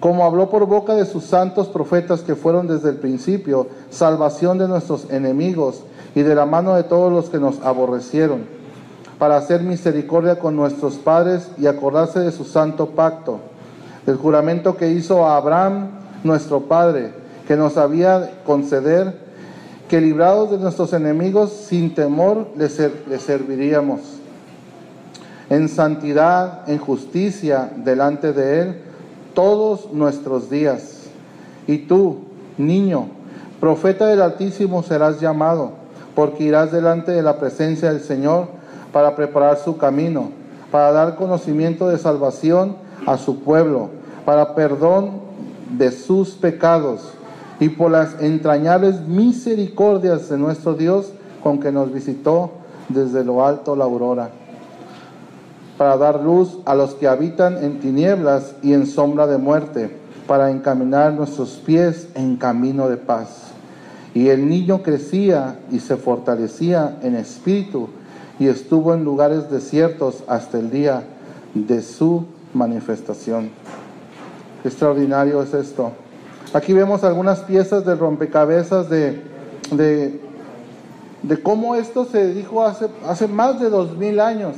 [0.00, 4.68] como habló por boca de sus santos profetas que fueron desde el principio, salvación de
[4.68, 5.82] nuestros enemigos
[6.14, 8.46] y de la mano de todos los que nos aborrecieron,
[9.18, 13.40] para hacer misericordia con nuestros padres y acordarse de su santo pacto,
[14.06, 15.88] del juramento que hizo a Abraham,
[16.22, 17.12] nuestro padre,
[17.48, 19.26] que nos había conceder
[19.88, 22.80] que librados de nuestros enemigos sin temor les,
[23.22, 24.00] serviríamos.
[25.50, 28.82] En santidad, en justicia delante de Él
[29.38, 31.04] todos nuestros días.
[31.68, 32.16] Y tú,
[32.56, 33.06] niño,
[33.60, 35.74] profeta del Altísimo serás llamado,
[36.16, 38.48] porque irás delante de la presencia del Señor
[38.92, 40.30] para preparar su camino,
[40.72, 42.74] para dar conocimiento de salvación
[43.06, 43.90] a su pueblo,
[44.24, 45.20] para perdón
[45.70, 47.02] de sus pecados
[47.60, 51.12] y por las entrañables misericordias de nuestro Dios
[51.44, 52.50] con que nos visitó
[52.88, 54.30] desde lo alto la aurora,
[55.78, 60.50] para dar luz a los que habitan en tinieblas y en sombra de muerte, para
[60.50, 63.52] encaminar nuestros pies en camino de paz.
[64.12, 67.88] Y el niño crecía y se fortalecía en espíritu
[68.40, 71.04] y estuvo en lugares desiertos hasta el día
[71.54, 73.50] de su manifestación.
[74.64, 75.92] extraordinario es esto.
[76.52, 79.22] Aquí vemos algunas piezas del rompecabezas de,
[79.70, 80.20] de,
[81.22, 84.56] de cómo esto se dijo hace, hace más de dos mil años.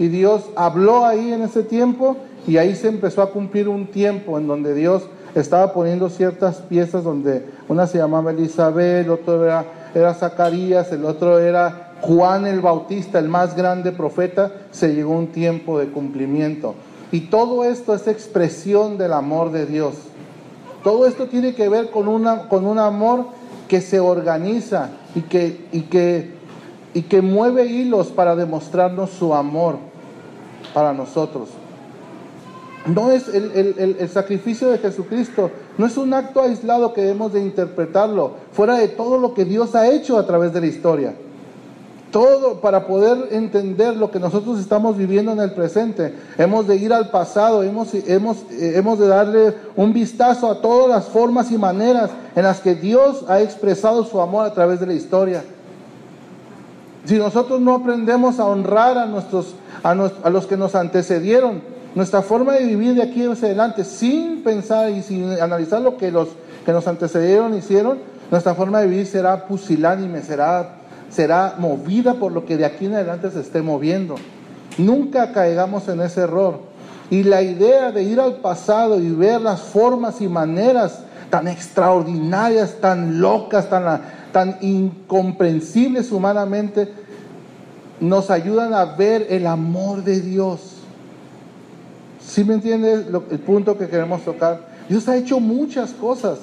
[0.00, 4.38] Y Dios habló ahí en ese tiempo y ahí se empezó a cumplir un tiempo
[4.38, 5.02] en donde Dios
[5.34, 11.04] estaba poniendo ciertas piezas donde una se llamaba Elizabeth, el otro era, era Zacarías, el
[11.04, 16.74] otro era Juan el Bautista, el más grande profeta, se llegó un tiempo de cumplimiento.
[17.12, 19.96] Y todo esto es expresión del amor de Dios.
[20.82, 23.26] Todo esto tiene que ver con, una, con un amor
[23.68, 26.30] que se organiza y que, y, que,
[26.94, 29.89] y que mueve hilos para demostrarnos su amor
[30.72, 31.48] para nosotros.
[32.86, 37.32] No es el, el, el, sacrificio de Jesucristo, no es un acto aislado que debemos
[37.32, 41.14] de interpretarlo, fuera de todo lo que Dios ha hecho a través de la historia.
[42.10, 46.12] Todo para poder entender lo que nosotros estamos viviendo en el presente.
[46.38, 50.88] Hemos de ir al pasado, hemos, hemos, eh, hemos de darle un vistazo a todas
[50.88, 54.86] las formas y maneras en las que Dios ha expresado su amor a través de
[54.86, 55.44] la historia.
[57.04, 61.62] Si nosotros no aprendemos a honrar a, nuestros, a, a los que nos antecedieron,
[61.94, 66.10] nuestra forma de vivir de aquí hacia adelante, sin pensar y sin analizar lo que
[66.10, 66.28] los
[66.64, 67.98] que nos antecedieron hicieron,
[68.30, 72.94] nuestra forma de vivir será pusilánime, será será movida por lo que de aquí en
[72.94, 74.14] adelante se esté moviendo.
[74.78, 76.60] Nunca caigamos en ese error.
[77.10, 82.76] Y la idea de ir al pasado y ver las formas y maneras tan extraordinarias,
[82.80, 84.00] tan locas, tan,
[84.32, 86.92] tan incomprensibles humanamente,
[88.00, 90.76] nos ayudan a ver el amor de Dios.
[92.24, 94.68] ¿Sí me entiendes el punto que queremos tocar?
[94.88, 96.38] Dios ha hecho muchas cosas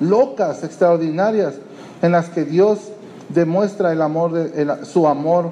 [0.00, 1.54] locas, extraordinarias,
[2.02, 2.78] en las que Dios
[3.28, 5.50] demuestra el amor de, su amor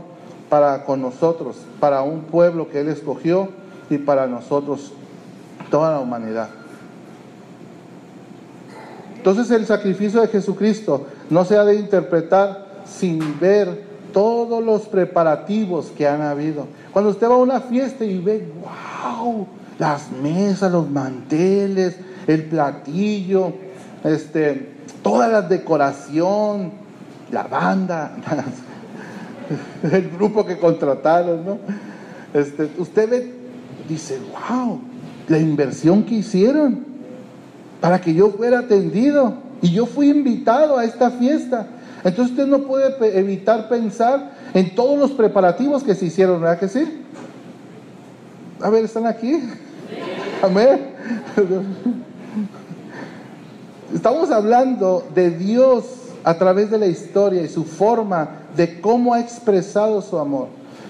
[0.49, 3.49] para con nosotros, para un pueblo que Él escogió
[3.91, 4.93] y para nosotros,
[5.71, 6.49] toda la humanidad.
[9.17, 15.93] Entonces el sacrificio de Jesucristo no se ha de interpretar sin ver todos los preparativos
[15.97, 16.67] que han habido.
[16.93, 19.47] Cuando usted va a una fiesta y ve, wow,
[19.79, 23.53] las mesas, los manteles, el platillo,
[24.05, 26.73] este, toda la decoración,
[27.31, 28.17] la banda,
[29.83, 31.59] el grupo que contrataron, ¿no?
[32.35, 33.35] Este, usted ve,
[33.89, 34.19] dice,
[34.51, 34.81] wow,
[35.29, 36.87] la inversión que hicieron
[37.81, 41.67] para que yo fuera atendido y yo fui invitado a esta fiesta.
[42.05, 46.69] Entonces usted no puede evitar pensar en todos los preparativos que se hicieron, ¿verdad que
[46.69, 47.05] sí?
[48.61, 49.41] A ver, ¿están aquí?
[50.43, 50.95] Amén.
[53.95, 55.85] Estamos hablando de Dios
[56.25, 60.49] a través de la historia y su forma de cómo ha expresado su amor.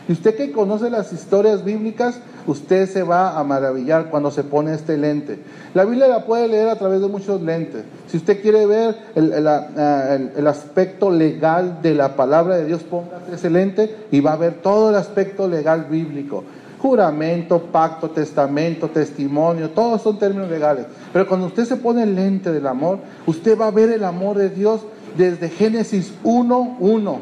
[0.09, 2.18] Y usted que conoce las historias bíblicas,
[2.50, 5.38] usted se va a maravillar cuando se pone este lente.
[5.74, 7.82] La Biblia la puede leer a través de muchos lentes.
[8.08, 13.94] Si usted quiere ver el, aspecto legal de la palabra de Dios, ponga ese lente
[14.11, 16.44] y va a ver todo el aspecto legal bíblico.
[16.78, 20.87] Juramento, pacto, testamento, testimonio, todos son términos legales.
[21.12, 24.38] Pero cuando usted se pone el lente del amor, usted va a ver el amor
[24.38, 24.80] de Dios
[25.16, 27.18] desde Génesis 1.1.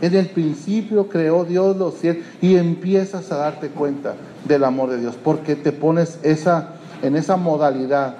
[0.00, 4.14] En el principio creó Dios los cielos y empiezas a darte cuenta
[4.44, 6.70] del amor de Dios, porque te pones esa,
[7.02, 8.14] en esa modalidad.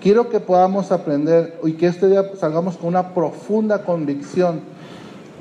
[0.00, 4.60] Quiero que podamos aprender y que este día salgamos con una profunda convicción,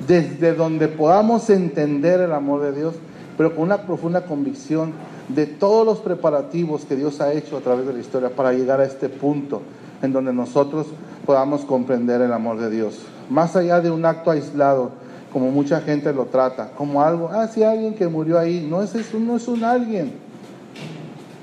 [0.07, 2.95] desde donde podamos entender el amor de Dios,
[3.37, 4.93] pero con una profunda convicción
[5.29, 8.81] de todos los preparativos que Dios ha hecho a través de la historia para llegar
[8.81, 9.61] a este punto
[10.01, 10.87] en donde nosotros
[11.25, 12.99] podamos comprender el amor de Dios.
[13.29, 14.91] Más allá de un acto aislado,
[15.31, 18.95] como mucha gente lo trata, como algo, ah, sí, alguien que murió ahí, no es
[18.95, 20.13] eso, no es un alguien,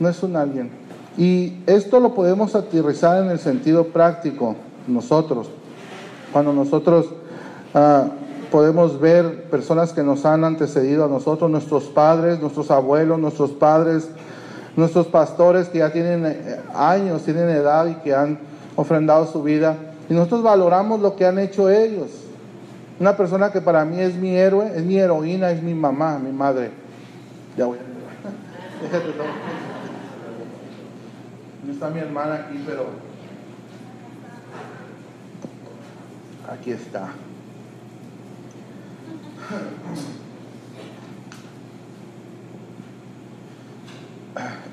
[0.01, 0.71] no es un alguien.
[1.17, 5.49] Y esto lo podemos aterrizar en el sentido práctico nosotros,
[6.33, 7.07] cuando nosotros
[7.75, 8.09] ah,
[8.51, 14.09] podemos ver personas que nos han antecedido a nosotros, nuestros padres, nuestros abuelos, nuestros padres,
[14.77, 18.39] nuestros pastores que ya tienen eh, años, tienen edad y que han
[18.75, 19.77] ofrendado su vida,
[20.11, 22.26] y nosotros valoramos lo que han hecho ellos
[22.99, 26.33] una persona que para mí es mi héroe, es mi heroína, es mi mamá, mi
[26.33, 26.71] madre.
[27.57, 27.79] Ya voy.
[28.83, 29.27] Déjate todo.
[31.67, 32.87] No está mi hermana aquí, pero
[36.51, 37.09] aquí está.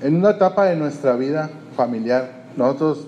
[0.01, 3.07] En una etapa de nuestra vida familiar, nosotros,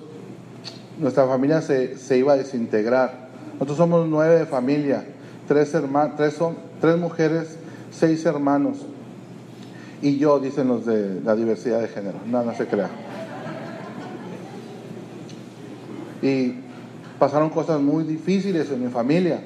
[0.98, 5.06] nuestra familia se, se iba a desintegrar nosotros somos nueve de familia,
[5.48, 5.76] tres,
[6.18, 7.58] tres, son, tres mujeres,
[7.92, 8.78] seis hermanos.
[10.02, 12.18] Y yo, dicen los de la diversidad de género.
[12.28, 12.90] No, no se crea.
[16.22, 16.56] Y
[17.18, 19.42] pasaron cosas muy difíciles en mi familia,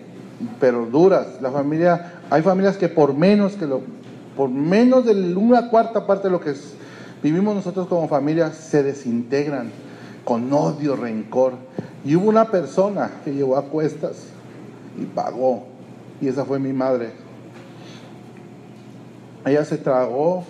[0.60, 1.42] pero duras.
[1.42, 3.82] La familia, hay familias que por menos que lo,
[4.36, 6.54] por menos de una cuarta parte de lo que
[7.22, 9.72] vivimos nosotros como familia, se desintegran
[10.24, 11.54] con odio, rencor.
[12.06, 14.28] Y hubo una persona que llevó a cuestas
[15.00, 15.64] y pagó.
[16.22, 17.12] Y esa fue mi madre.
[19.46, 20.44] Ella se tragó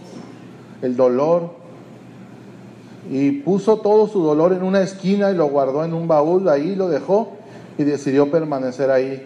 [0.81, 1.51] el dolor
[3.09, 6.75] y puso todo su dolor en una esquina y lo guardó en un baúl, ahí
[6.75, 7.33] lo dejó
[7.77, 9.25] y decidió permanecer ahí.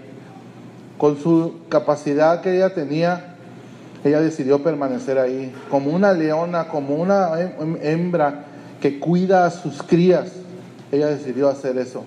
[0.98, 3.36] Con su capacidad que ella tenía,
[4.04, 7.32] ella decidió permanecer ahí, como una leona, como una
[7.82, 8.46] hembra
[8.82, 10.43] que cuida a sus crías
[10.94, 12.04] ella decidió hacer eso.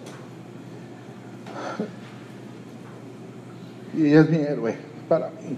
[3.97, 4.77] Y es mi héroe
[5.09, 5.57] para mí.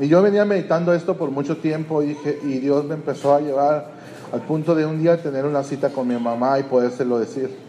[0.00, 3.40] Y yo venía meditando esto por mucho tiempo y, dije, y Dios me empezó a
[3.40, 3.86] llevar
[4.32, 7.61] al punto de un día tener una cita con mi mamá y podérselo decir.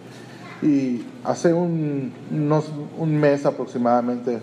[0.64, 2.12] Y hace un,
[2.98, 4.40] un mes aproximadamente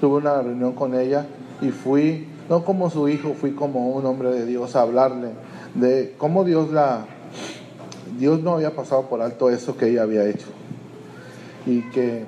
[0.00, 1.26] tuve una reunión con ella
[1.62, 5.30] y fui, no como su hijo, fui como un hombre de Dios a hablarle
[5.74, 7.06] de cómo Dios la,
[8.18, 10.46] Dios no había pasado por alto eso que ella había hecho.
[11.66, 12.26] Y que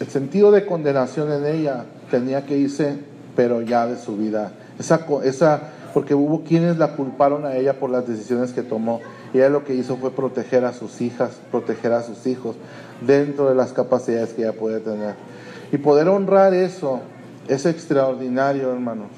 [0.00, 2.98] el sentido de condenación en ella tenía que irse,
[3.34, 4.52] pero ya de su vida.
[4.78, 5.62] Esa, esa,
[5.94, 9.00] porque hubo quienes la culparon a ella por las decisiones que tomó.
[9.36, 12.56] Ella lo que hizo fue proteger a sus hijas, proteger a sus hijos
[13.00, 15.14] dentro de las capacidades que ella puede tener.
[15.72, 17.00] Y poder honrar eso
[17.48, 19.08] es extraordinario, hermanos.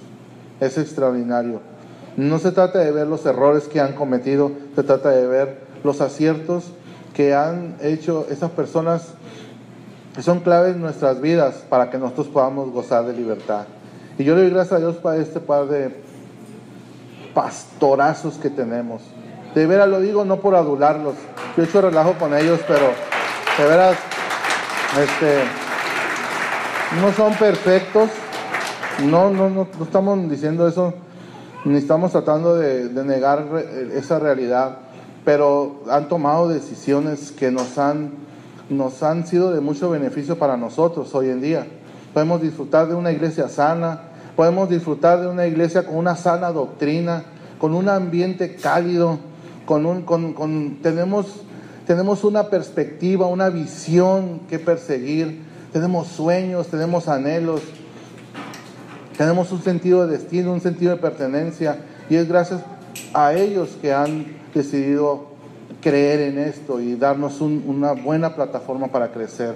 [0.60, 1.60] Es extraordinario.
[2.16, 6.00] No se trata de ver los errores que han cometido, se trata de ver los
[6.00, 6.64] aciertos
[7.14, 9.14] que han hecho esas personas
[10.14, 13.66] que son claves en nuestras vidas para que nosotros podamos gozar de libertad.
[14.18, 15.94] Y yo le doy gracias a Dios para este par de
[17.34, 19.00] pastorazos que tenemos.
[19.55, 21.14] De veras lo digo no por adularlos.
[21.57, 22.92] Yo he hecho relajo con ellos, pero
[23.59, 23.96] de veras,
[25.01, 25.42] este,
[27.01, 28.11] no son perfectos.
[29.05, 30.92] No, no, no, no estamos diciendo eso,
[31.64, 33.46] ni estamos tratando de, negar
[33.94, 34.78] esa realidad,
[35.24, 38.12] pero han tomado decisiones que nos han,
[38.68, 41.66] nos han sido de mucho beneficio para nosotros hoy en día.
[42.12, 44.01] Podemos disfrutar de una iglesia sana,
[44.36, 47.24] podemos disfrutar de una iglesia con una sana doctrina,
[47.59, 49.18] con un ambiente cálido,
[49.68, 51.26] con un, con, con, tenemos,
[51.86, 55.42] tenemos una perspectiva, una visión que perseguir,
[55.74, 57.60] tenemos sueños, tenemos anhelos,
[59.18, 62.62] tenemos un sentido de destino, un sentido de pertenencia, y es gracias
[63.12, 65.26] a ellos que han decidido
[65.82, 69.54] creer en esto y darnos un, una buena plataforma para crecer.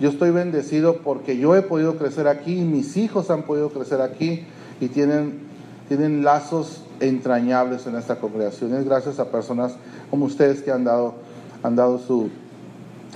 [0.00, 4.46] Yo estoy bendecido porque yo he podido crecer aquí mis hijos han podido crecer aquí
[4.80, 5.42] y tienen,
[5.86, 8.74] tienen lazos entrañables en esta congregación.
[8.74, 9.74] Es gracias a personas
[10.10, 11.14] como ustedes que han dado,
[11.62, 12.30] han dado su,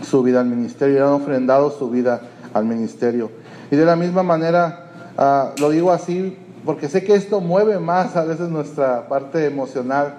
[0.03, 2.20] su vida al ministerio y han ofrendado su vida
[2.55, 3.31] al ministerio.
[3.70, 4.87] Y de la misma manera,
[5.18, 10.14] uh, lo digo así porque sé que esto mueve más a veces nuestra parte emocional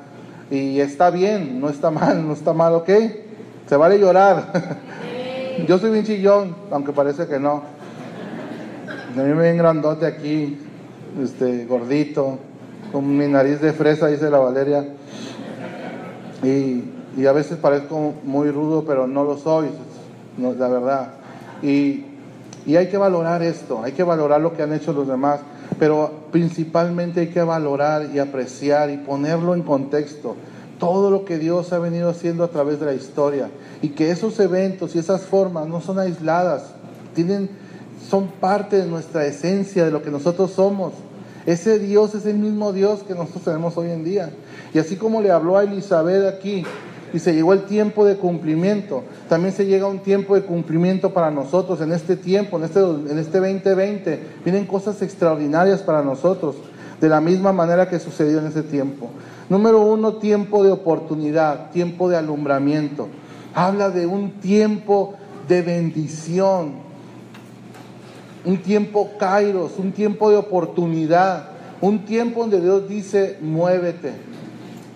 [0.50, 2.90] y está bien, no está mal, no está mal, ¿ok?
[3.68, 4.52] Se vale llorar.
[5.68, 7.62] Yo soy bien chillón, aunque parece que no.
[9.16, 10.58] A mí me ven grandote aquí,
[11.22, 12.40] este, gordito,
[12.92, 14.86] con mi nariz de fresa, dice la Valeria.
[16.44, 16.84] Y,
[17.18, 19.68] y a veces parezco muy rudo, pero no lo soy,
[20.38, 21.14] la verdad.
[21.62, 22.06] Y,
[22.66, 25.42] y hay que valorar esto, hay que valorar lo que han hecho los demás,
[25.78, 30.36] pero principalmente hay que valorar y apreciar y ponerlo en contexto
[30.80, 33.50] todo lo que Dios ha venido haciendo a través de la historia
[33.82, 36.72] y que esos eventos y esas formas no son aisladas,
[37.14, 37.50] tienen,
[38.10, 40.94] son parte de nuestra esencia, de lo que nosotros somos.
[41.46, 44.32] Ese Dios es el mismo Dios que nosotros tenemos hoy en día.
[44.74, 46.66] Y así como le habló a Elizabeth aquí,
[47.14, 51.32] y se llegó el tiempo de cumplimiento, también se llega un tiempo de cumplimiento para
[51.32, 54.24] nosotros en este tiempo, en este, en este 2020.
[54.44, 56.56] Vienen cosas extraordinarias para nosotros,
[57.02, 59.10] de la misma manera que sucedió en ese tiempo.
[59.50, 63.08] Número uno, tiempo de oportunidad, tiempo de alumbramiento.
[63.56, 65.16] Habla de un tiempo
[65.48, 66.89] de bendición,
[68.46, 71.50] un tiempo kairos, un tiempo de oportunidad,
[71.82, 74.14] un tiempo donde Dios dice, muévete,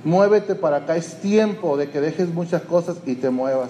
[0.03, 0.95] muévete para acá.
[0.95, 3.69] Es tiempo de que dejes muchas cosas y te muevas.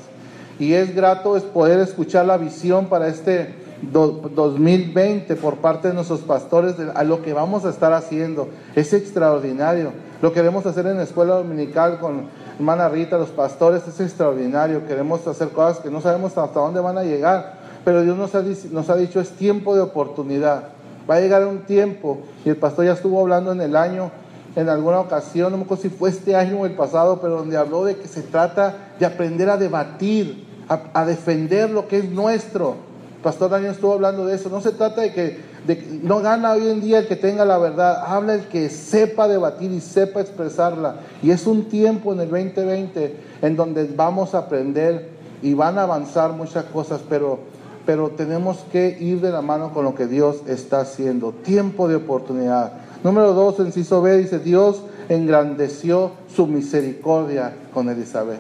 [0.60, 6.22] Y es grato es poder escuchar la visión para este 2020 por parte de nuestros
[6.22, 8.50] pastores a lo que vamos a estar haciendo.
[8.76, 9.92] Es extraordinario.
[10.22, 14.86] Lo queremos hacer en la escuela dominical con hermana Rita, los pastores, es extraordinario.
[14.88, 18.96] Queremos hacer cosas que no sabemos hasta dónde van a llegar, pero Dios nos ha,
[18.96, 20.70] dicho es tiempo de oportunidad.
[21.10, 24.12] Va a llegar un tiempo, y el pastor ya estuvo hablando en el año,
[24.56, 27.58] en alguna ocasión, no me acuerdo si fue este año o el pasado, pero donde
[27.58, 32.76] habló de que se trata de aprender a debatir, a, defender lo que es nuestro.
[33.22, 34.50] Pastor Daniel estuvo hablando de eso.
[34.50, 37.46] No se trata de que, de que no gana hoy en día el que tenga
[37.46, 40.98] la verdad, habla el que sepa debatir y sepa expresarla.
[41.22, 45.10] Y es un tiempo en el 2020 en donde vamos a aprender
[45.42, 47.40] y van a avanzar muchas cosas, pero
[47.86, 51.32] pero tenemos que ir de la mano con lo que Dios está haciendo.
[51.32, 52.74] Tiempo de oportunidad.
[53.04, 58.40] Número dos, inciso B, dice, Dios engrandeció su misericordia con Elizabeth.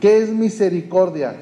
[0.00, 1.34] ¿Qué es misericordia?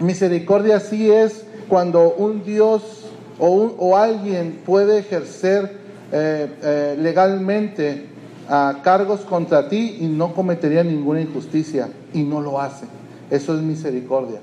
[0.00, 3.06] Misericordia sí es cuando un Dios
[3.38, 5.76] o, un, o alguien puede ejercer
[6.12, 8.06] eh, eh, legalmente
[8.48, 12.86] a cargos contra ti y no cometería ninguna injusticia y no lo hace.
[13.30, 14.40] Eso es misericordia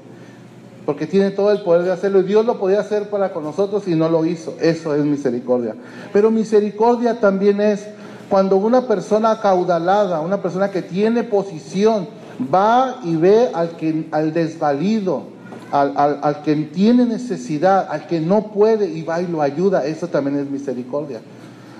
[0.86, 2.20] porque tiene todo el poder de hacerlo.
[2.20, 4.56] Y Dios lo podía hacer para con nosotros y no lo hizo.
[4.62, 5.76] Eso es misericordia.
[6.14, 7.88] Pero misericordia también es
[8.30, 12.08] cuando una persona acaudalada, una persona que tiene posición,
[12.54, 15.24] va y ve al, que, al desvalido,
[15.72, 19.86] al, al, al que tiene necesidad, al que no puede y va y lo ayuda.
[19.86, 21.20] Eso también es misericordia.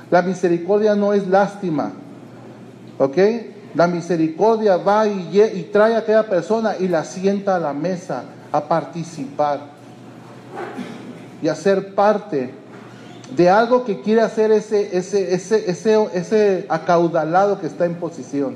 [0.10, 1.94] La misericordia no es lástima.
[2.98, 3.18] ¿Ok?
[3.76, 8.24] La misericordia va y, y trae a aquella persona y la sienta a la mesa
[8.58, 9.60] a participar
[11.42, 12.54] y a ser parte
[13.36, 18.56] de algo que quiere hacer ese, ese, ese, ese, ese acaudalado que está en posición.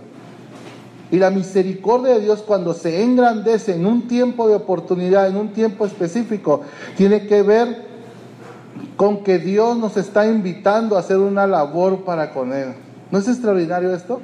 [1.11, 5.53] Y la misericordia de Dios cuando se engrandece en un tiempo de oportunidad, en un
[5.53, 6.61] tiempo específico,
[6.95, 7.89] tiene que ver
[8.95, 12.73] con que Dios nos está invitando a hacer una labor para con Él.
[13.11, 14.21] ¿No es extraordinario esto?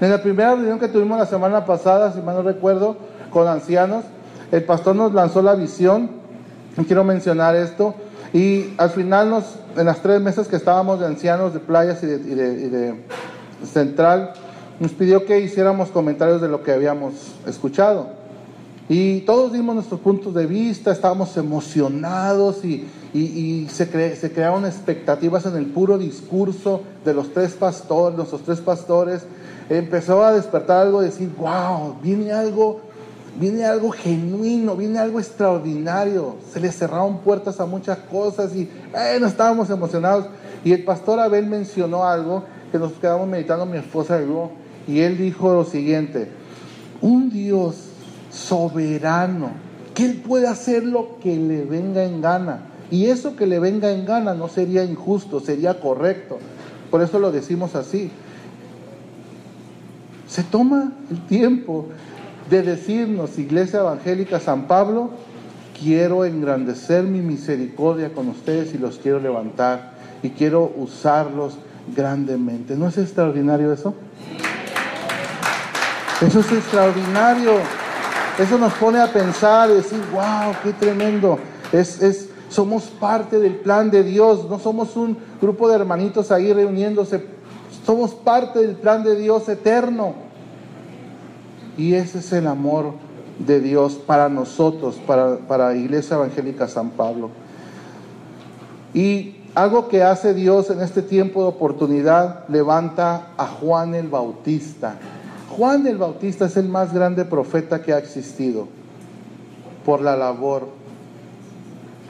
[0.00, 2.96] En la primera reunión que tuvimos la semana pasada, si mal no recuerdo,
[3.30, 4.04] con ancianos,
[4.52, 6.10] el pastor nos lanzó la visión,
[6.86, 7.94] quiero mencionar esto,
[8.34, 9.44] y al final nos,
[9.76, 12.94] en las tres meses que estábamos de ancianos de playas y de,
[13.64, 14.34] central,
[14.78, 17.14] nos pidió que hiciéramos comentarios de lo que habíamos
[17.46, 18.08] escuchado.
[18.88, 25.46] Y todos dimos nuestros puntos de vista, estábamos emocionados y, se, cre, se, crearon expectativas
[25.46, 29.22] en el puro discurso de los tres pastores, nuestros tres pastores.
[29.70, 32.80] Empezó a despertar algo, de decir, wow, viene algo,
[33.38, 36.36] viene algo genuino, viene algo extraordinario.
[36.52, 40.26] Se le cerraron puertas a muchas cosas y bueno, estábamos emocionados.
[40.64, 44.50] Y el pastor Abel mencionó algo que nos quedamos meditando mi esposa y yo,
[44.88, 46.28] y él dijo lo siguiente,
[47.00, 47.76] un Dios
[48.30, 49.50] soberano,
[49.94, 52.62] que Él puede hacer lo que le venga en gana.
[52.90, 56.38] Y eso que le venga en gana no sería injusto, sería correcto.
[56.90, 58.10] Por eso lo decimos así.
[60.28, 61.86] Se toma el tiempo
[62.50, 65.10] de decirnos, Iglesia Evangélica San Pablo,
[65.78, 71.58] quiero engrandecer mi misericordia con ustedes y los quiero levantar y quiero usarlos
[71.94, 72.76] grandemente.
[72.76, 73.94] ¿No es extraordinario eso?
[76.20, 77.54] Eso es extraordinario.
[78.38, 81.38] Eso nos pone a pensar y decir, wow, qué tremendo.
[81.72, 86.52] Es, es, somos parte del plan de Dios, no somos un grupo de hermanitos ahí
[86.52, 87.24] reuniéndose,
[87.84, 90.14] somos parte del plan de Dios eterno.
[91.76, 92.92] Y ese es el amor
[93.38, 97.30] de Dios para nosotros, para, para Iglesia Evangélica San Pablo.
[98.94, 104.96] Y algo que hace Dios en este tiempo de oportunidad, levanta a Juan el Bautista.
[105.50, 108.68] Juan el Bautista es el más grande profeta que ha existido
[109.84, 110.68] por la labor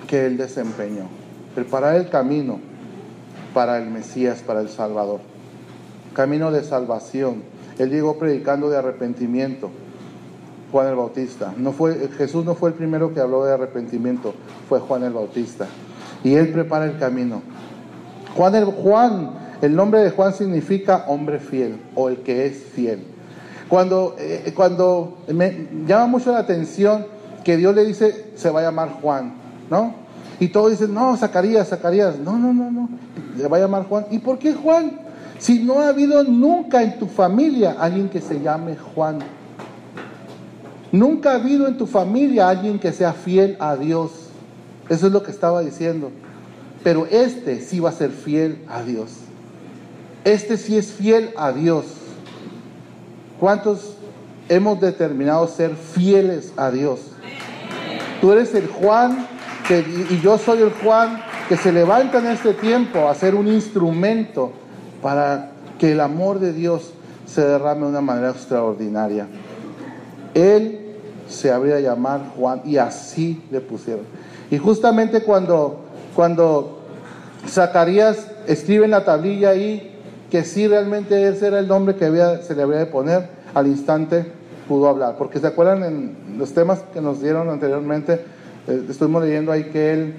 [0.07, 1.09] que él desempeñó.
[1.55, 2.61] Preparar el camino
[3.53, 5.21] para el Mesías, para el Salvador.
[6.15, 7.43] Camino de salvación.
[7.79, 9.71] Él llegó predicando de arrepentimiento.
[10.73, 11.53] Juan el Bautista.
[11.57, 14.35] No fue, Jesús no fue el primero que habló de arrepentimiento,
[14.69, 15.67] fue Juan el Bautista.
[16.25, 17.43] Y él prepara el camino.
[18.35, 23.05] Juan el, Juan, el nombre de Juan significa hombre fiel o el que es fiel.
[23.69, 27.07] Cuando, eh, cuando me llama mucho la atención
[27.45, 29.35] que Dios le dice, se va a llamar Juan,
[29.71, 29.95] ¿no?
[30.41, 32.19] Y todos dicen, no, Zacarías, Zacarías.
[32.19, 32.89] No, no, no, no.
[33.37, 34.07] Le va a llamar Juan.
[34.11, 34.99] ¿Y por qué Juan?
[35.43, 39.19] Si no ha habido nunca en tu familia alguien que se llame Juan.
[40.93, 44.13] Nunca ha habido en tu familia alguien que sea fiel a Dios.
[44.89, 46.13] Eso es lo que estaba diciendo.
[46.85, 49.15] Pero este sí va a ser fiel a Dios.
[50.23, 51.87] Este sí es fiel a Dios.
[53.41, 53.97] ¿Cuántos
[54.49, 57.01] hemos determinado ser fieles a Dios?
[58.21, 59.27] Tú eres el Juan
[60.09, 64.62] y yo soy el Juan que se levanta en este tiempo a ser un instrumento
[65.03, 66.93] para que el amor de Dios
[67.27, 69.27] se derrame de una manera extraordinaria.
[70.35, 70.79] Él
[71.29, 74.05] se habría llamar Juan y así le pusieron.
[74.51, 75.81] Y justamente cuando,
[76.15, 76.81] cuando
[77.49, 79.99] Zacarías escribe en la tablilla ahí
[80.31, 82.07] que sí realmente ese era el nombre que
[82.43, 84.25] se le había de poner, al instante
[84.67, 85.17] pudo hablar.
[85.19, 88.25] Porque se acuerdan en los temas que nos dieron anteriormente,
[88.67, 90.15] eh, estuvimos leyendo ahí que él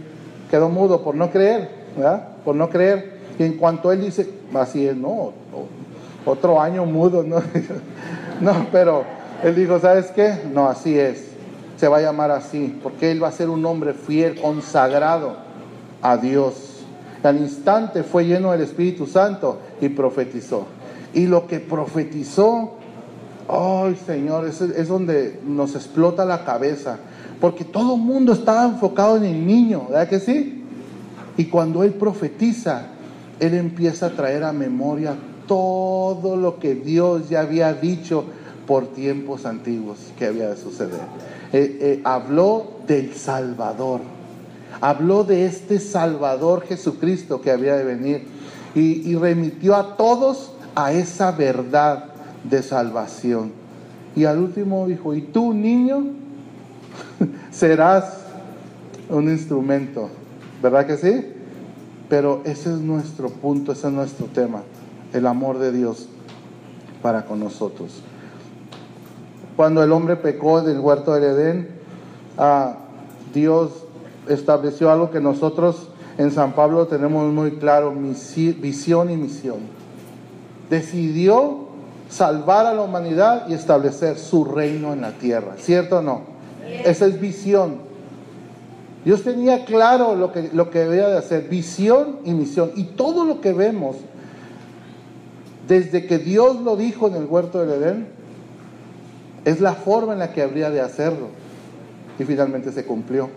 [0.51, 2.27] quedó mudo por no creer, ¿verdad?
[2.45, 3.12] Por no creer.
[3.39, 5.33] Y en cuanto él dice, así es, no,
[6.25, 7.37] otro año mudo, ¿no?
[8.41, 9.03] no, pero
[9.43, 10.41] él dijo, ¿sabes qué?
[10.53, 11.27] No, así es.
[11.77, 15.37] Se va a llamar así, porque él va a ser un hombre fiel, consagrado
[16.01, 16.73] a Dios
[17.23, 20.65] al instante fue lleno del Espíritu Santo y profetizó.
[21.13, 22.73] Y lo que profetizó,
[23.47, 26.97] ay Señor, es, es donde nos explota la cabeza.
[27.39, 30.63] Porque todo el mundo estaba enfocado en el niño, ¿verdad que sí?
[31.37, 32.87] Y cuando Él profetiza,
[33.45, 35.15] Él empieza a traer a memoria
[35.47, 38.25] todo lo que Dios ya había dicho
[38.67, 41.01] por tiempos antiguos que había de suceder.
[41.51, 44.01] Eh, eh, habló del Salvador
[44.81, 48.23] habló de este Salvador Jesucristo que había de venir
[48.75, 52.05] y, y remitió a todos a esa verdad
[52.43, 53.51] de salvación.
[54.15, 56.07] Y al último dijo, ¿y tú niño?
[57.51, 58.23] serás
[59.09, 60.09] un instrumento,
[60.61, 61.25] ¿verdad que sí?
[62.13, 64.61] Pero ese es nuestro punto, ese es nuestro tema,
[65.13, 66.07] el amor de Dios
[67.01, 68.03] para con nosotros.
[69.55, 71.69] Cuando el hombre pecó del huerto del Edén,
[72.37, 72.75] ah,
[73.33, 73.71] Dios
[74.29, 75.87] estableció algo que nosotros
[76.19, 79.61] en San Pablo tenemos muy claro, visión y misión.
[80.69, 81.61] Decidió
[82.09, 86.21] salvar a la humanidad y establecer su reino en la tierra, ¿cierto o no?
[86.85, 87.77] Esa es visión.
[89.05, 92.71] Dios tenía claro lo que, lo que debía de hacer, visión y misión.
[92.75, 93.97] Y todo lo que vemos
[95.67, 98.07] desde que Dios lo dijo en el huerto del Edén,
[99.45, 101.27] es la forma en la que habría de hacerlo.
[102.19, 103.29] Y finalmente se cumplió.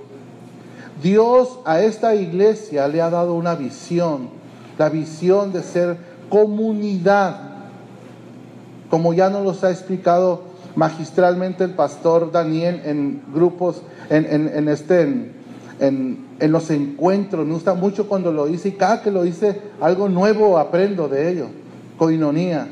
[1.03, 4.29] Dios a esta iglesia le ha dado una visión,
[4.79, 5.97] la visión de ser
[6.29, 7.41] comunidad,
[8.91, 10.43] como ya nos los ha explicado
[10.75, 15.36] magistralmente el pastor Daniel en grupos, en, este, en,
[15.81, 17.47] en, los encuentros.
[17.47, 21.31] Me gusta mucho cuando lo dice y cada que lo dice algo nuevo aprendo de
[21.31, 21.47] ello.
[21.99, 22.69] Coinonía.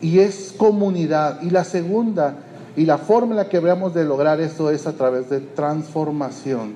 [0.00, 1.42] Y es comunidad.
[1.42, 2.36] Y la segunda,
[2.76, 6.74] y la forma en la que habríamos de lograr eso es a través de transformación.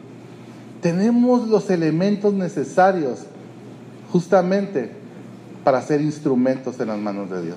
[0.80, 3.20] Tenemos los elementos necesarios
[4.12, 4.90] justamente
[5.64, 7.56] para ser instrumentos en las manos de Dios.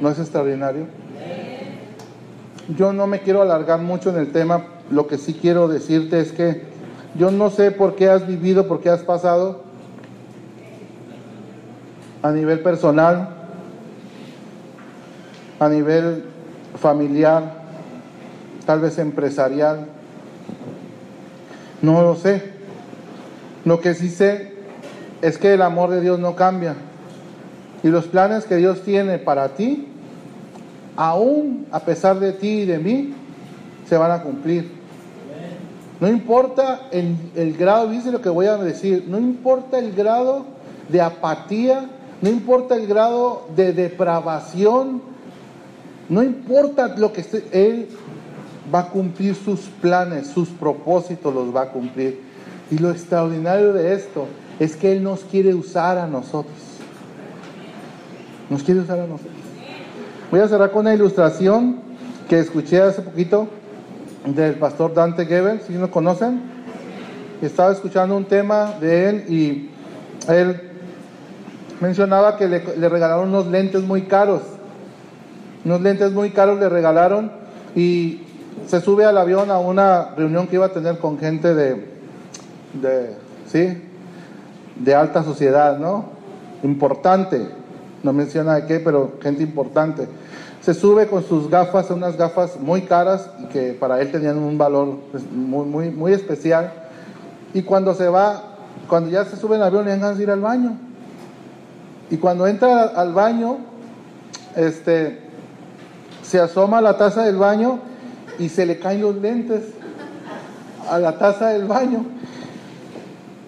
[0.00, 0.86] ¿No es extraordinario?
[2.76, 6.32] Yo no me quiero alargar mucho en el tema, lo que sí quiero decirte es
[6.32, 6.71] que
[7.14, 9.62] yo no sé por qué has vivido, por qué has pasado
[12.22, 13.28] a nivel personal,
[15.58, 16.24] a nivel
[16.80, 17.54] familiar,
[18.64, 19.86] tal vez empresarial.
[21.82, 22.52] No lo sé.
[23.64, 24.54] Lo que sí sé
[25.20, 26.74] es que el amor de Dios no cambia.
[27.82, 29.88] Y los planes que Dios tiene para ti
[30.96, 33.14] aún a pesar de ti y de mí,
[33.88, 34.81] se van a cumplir.
[36.02, 40.46] No importa el, grado, dice lo que voy a decir, no importa el grado
[40.88, 41.88] de apatía,
[42.20, 45.00] no importa el grado de depravación,
[46.08, 47.86] no importa lo que esté, Él
[48.74, 52.18] va a cumplir sus planes, sus propósitos los va a cumplir.
[52.68, 54.26] Y lo extraordinario de esto
[54.58, 56.58] es que Él nos quiere usar a nosotros.
[58.50, 59.36] Nos quiere usar a nosotros.
[60.32, 61.76] Voy a cerrar con una ilustración
[62.28, 63.61] que escuché hace poquito
[64.24, 66.40] del pastor Dante Gebel, si no conocen.
[67.40, 69.70] Estaba escuchando un tema de él y
[70.28, 70.60] él
[71.80, 74.42] mencionaba que le, regalaron unos lentes muy caros.
[75.64, 77.32] Unos lentes muy caros le regalaron
[77.74, 78.22] y
[78.66, 81.88] se sube al avión a una reunión que iba a tener con gente de,
[82.74, 83.16] de,
[83.48, 83.82] ¿sí?
[84.76, 86.10] de alta sociedad, ¿no?
[86.62, 87.48] Importante.
[88.04, 90.06] No menciona de qué, pero gente importante
[90.62, 94.56] se sube con sus gafas, unas gafas muy caras y que para él tenían un
[94.56, 96.72] valor pues, muy, muy, muy especial.
[97.52, 98.44] Y cuando se va,
[98.88, 100.76] cuando ya se sube en el avión, le dan ganas de ir al baño.
[102.10, 103.58] Y cuando entra al baño,
[104.54, 105.20] este,
[106.22, 107.80] se asoma a la taza del baño
[108.38, 109.64] y se le caen los lentes
[110.88, 112.04] a la taza del baño.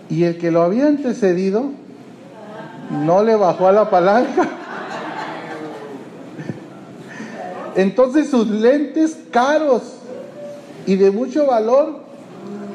[0.09, 1.67] Y el que lo había antecedido
[2.91, 4.49] no le bajó a la palanca
[7.77, 9.83] Entonces sus lentes caros
[10.87, 12.01] y de mucho valor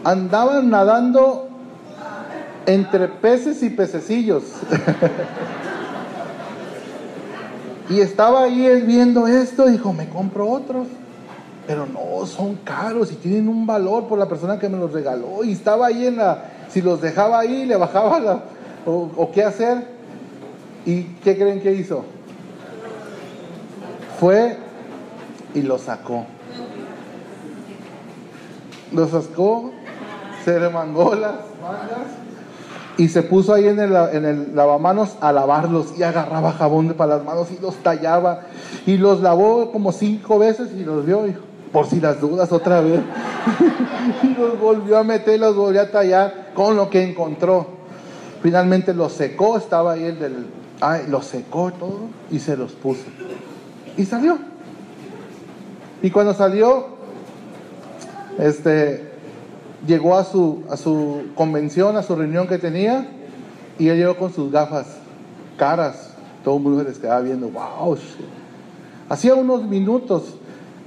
[0.04, 1.48] andaban nadando
[2.66, 4.44] entre peces y pececillos.
[7.90, 10.88] y estaba ahí él viendo esto, dijo, me compro otros.
[11.66, 15.44] Pero no, son caros y tienen un valor por la persona que me los regaló.
[15.44, 18.44] Y estaba ahí en la, si los dejaba ahí, le bajaba la,
[18.86, 20.00] o, o qué hacer.
[20.86, 22.04] ¿Y qué creen que hizo?
[24.20, 24.58] Fue
[25.54, 26.26] y lo sacó.
[28.92, 29.72] Lo sacó,
[30.44, 32.20] se remangó las mangas
[32.98, 37.18] y se puso ahí en el, en el lavamanos a lavarlos y agarraba jabón para
[37.18, 38.42] las manos y los tallaba
[38.86, 41.24] y los lavó como cinco veces y los vio
[41.72, 43.00] por si las dudas otra vez
[44.24, 47.68] y los volvió a meter, los volvió a tallar con lo que encontró.
[48.42, 50.48] Finalmente los secó, estaba ahí el del,
[50.82, 52.00] ay, lo secó todo
[52.32, 53.04] y se los puso
[54.00, 54.38] y salió.
[56.02, 56.86] Y cuando salió,
[58.38, 59.12] este,
[59.86, 63.08] llegó a su, a su convención, a su reunión que tenía,
[63.78, 64.88] y él llegó con sus gafas
[65.58, 66.12] caras.
[66.44, 67.98] Todo el mundo les quedaba viendo, wow.
[69.10, 70.36] Hacía unos minutos,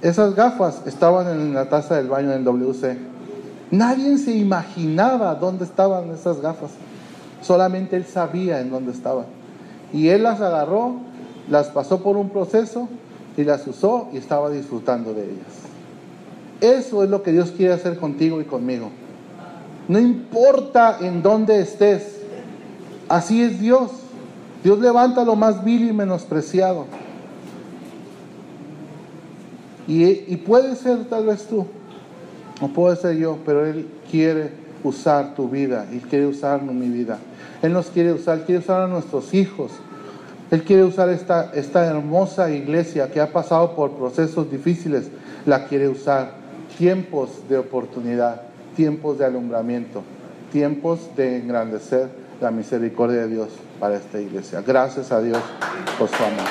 [0.00, 2.96] esas gafas estaban en la taza del baño en WC.
[3.70, 6.70] Nadie se imaginaba dónde estaban esas gafas.
[7.42, 9.26] Solamente él sabía en dónde estaban.
[9.92, 10.96] Y él las agarró,
[11.50, 12.88] las pasó por un proceso
[13.36, 15.72] y las usó y estaba disfrutando de ellas.
[16.60, 18.90] Eso es lo que Dios quiere hacer contigo y conmigo.
[19.88, 22.20] No importa en dónde estés,
[23.08, 23.90] así es Dios.
[24.62, 26.86] Dios levanta lo más vil y menospreciado.
[29.88, 31.66] Y, y puede ser tal vez tú,
[32.60, 34.52] o puede ser yo, pero Él quiere
[34.84, 37.18] usar tu vida, Él quiere usar mi vida.
[37.62, 39.72] Él nos quiere usar, quiere usar a nuestros hijos,
[40.52, 45.08] él quiere usar esta, esta hermosa iglesia que ha pasado por procesos difíciles,
[45.46, 46.34] la quiere usar.
[46.76, 48.42] Tiempos de oportunidad,
[48.76, 50.02] tiempos de alumbramiento,
[50.52, 53.48] tiempos de engrandecer la misericordia de Dios
[53.80, 54.60] para esta iglesia.
[54.60, 55.40] Gracias a Dios
[55.98, 56.44] por su amor.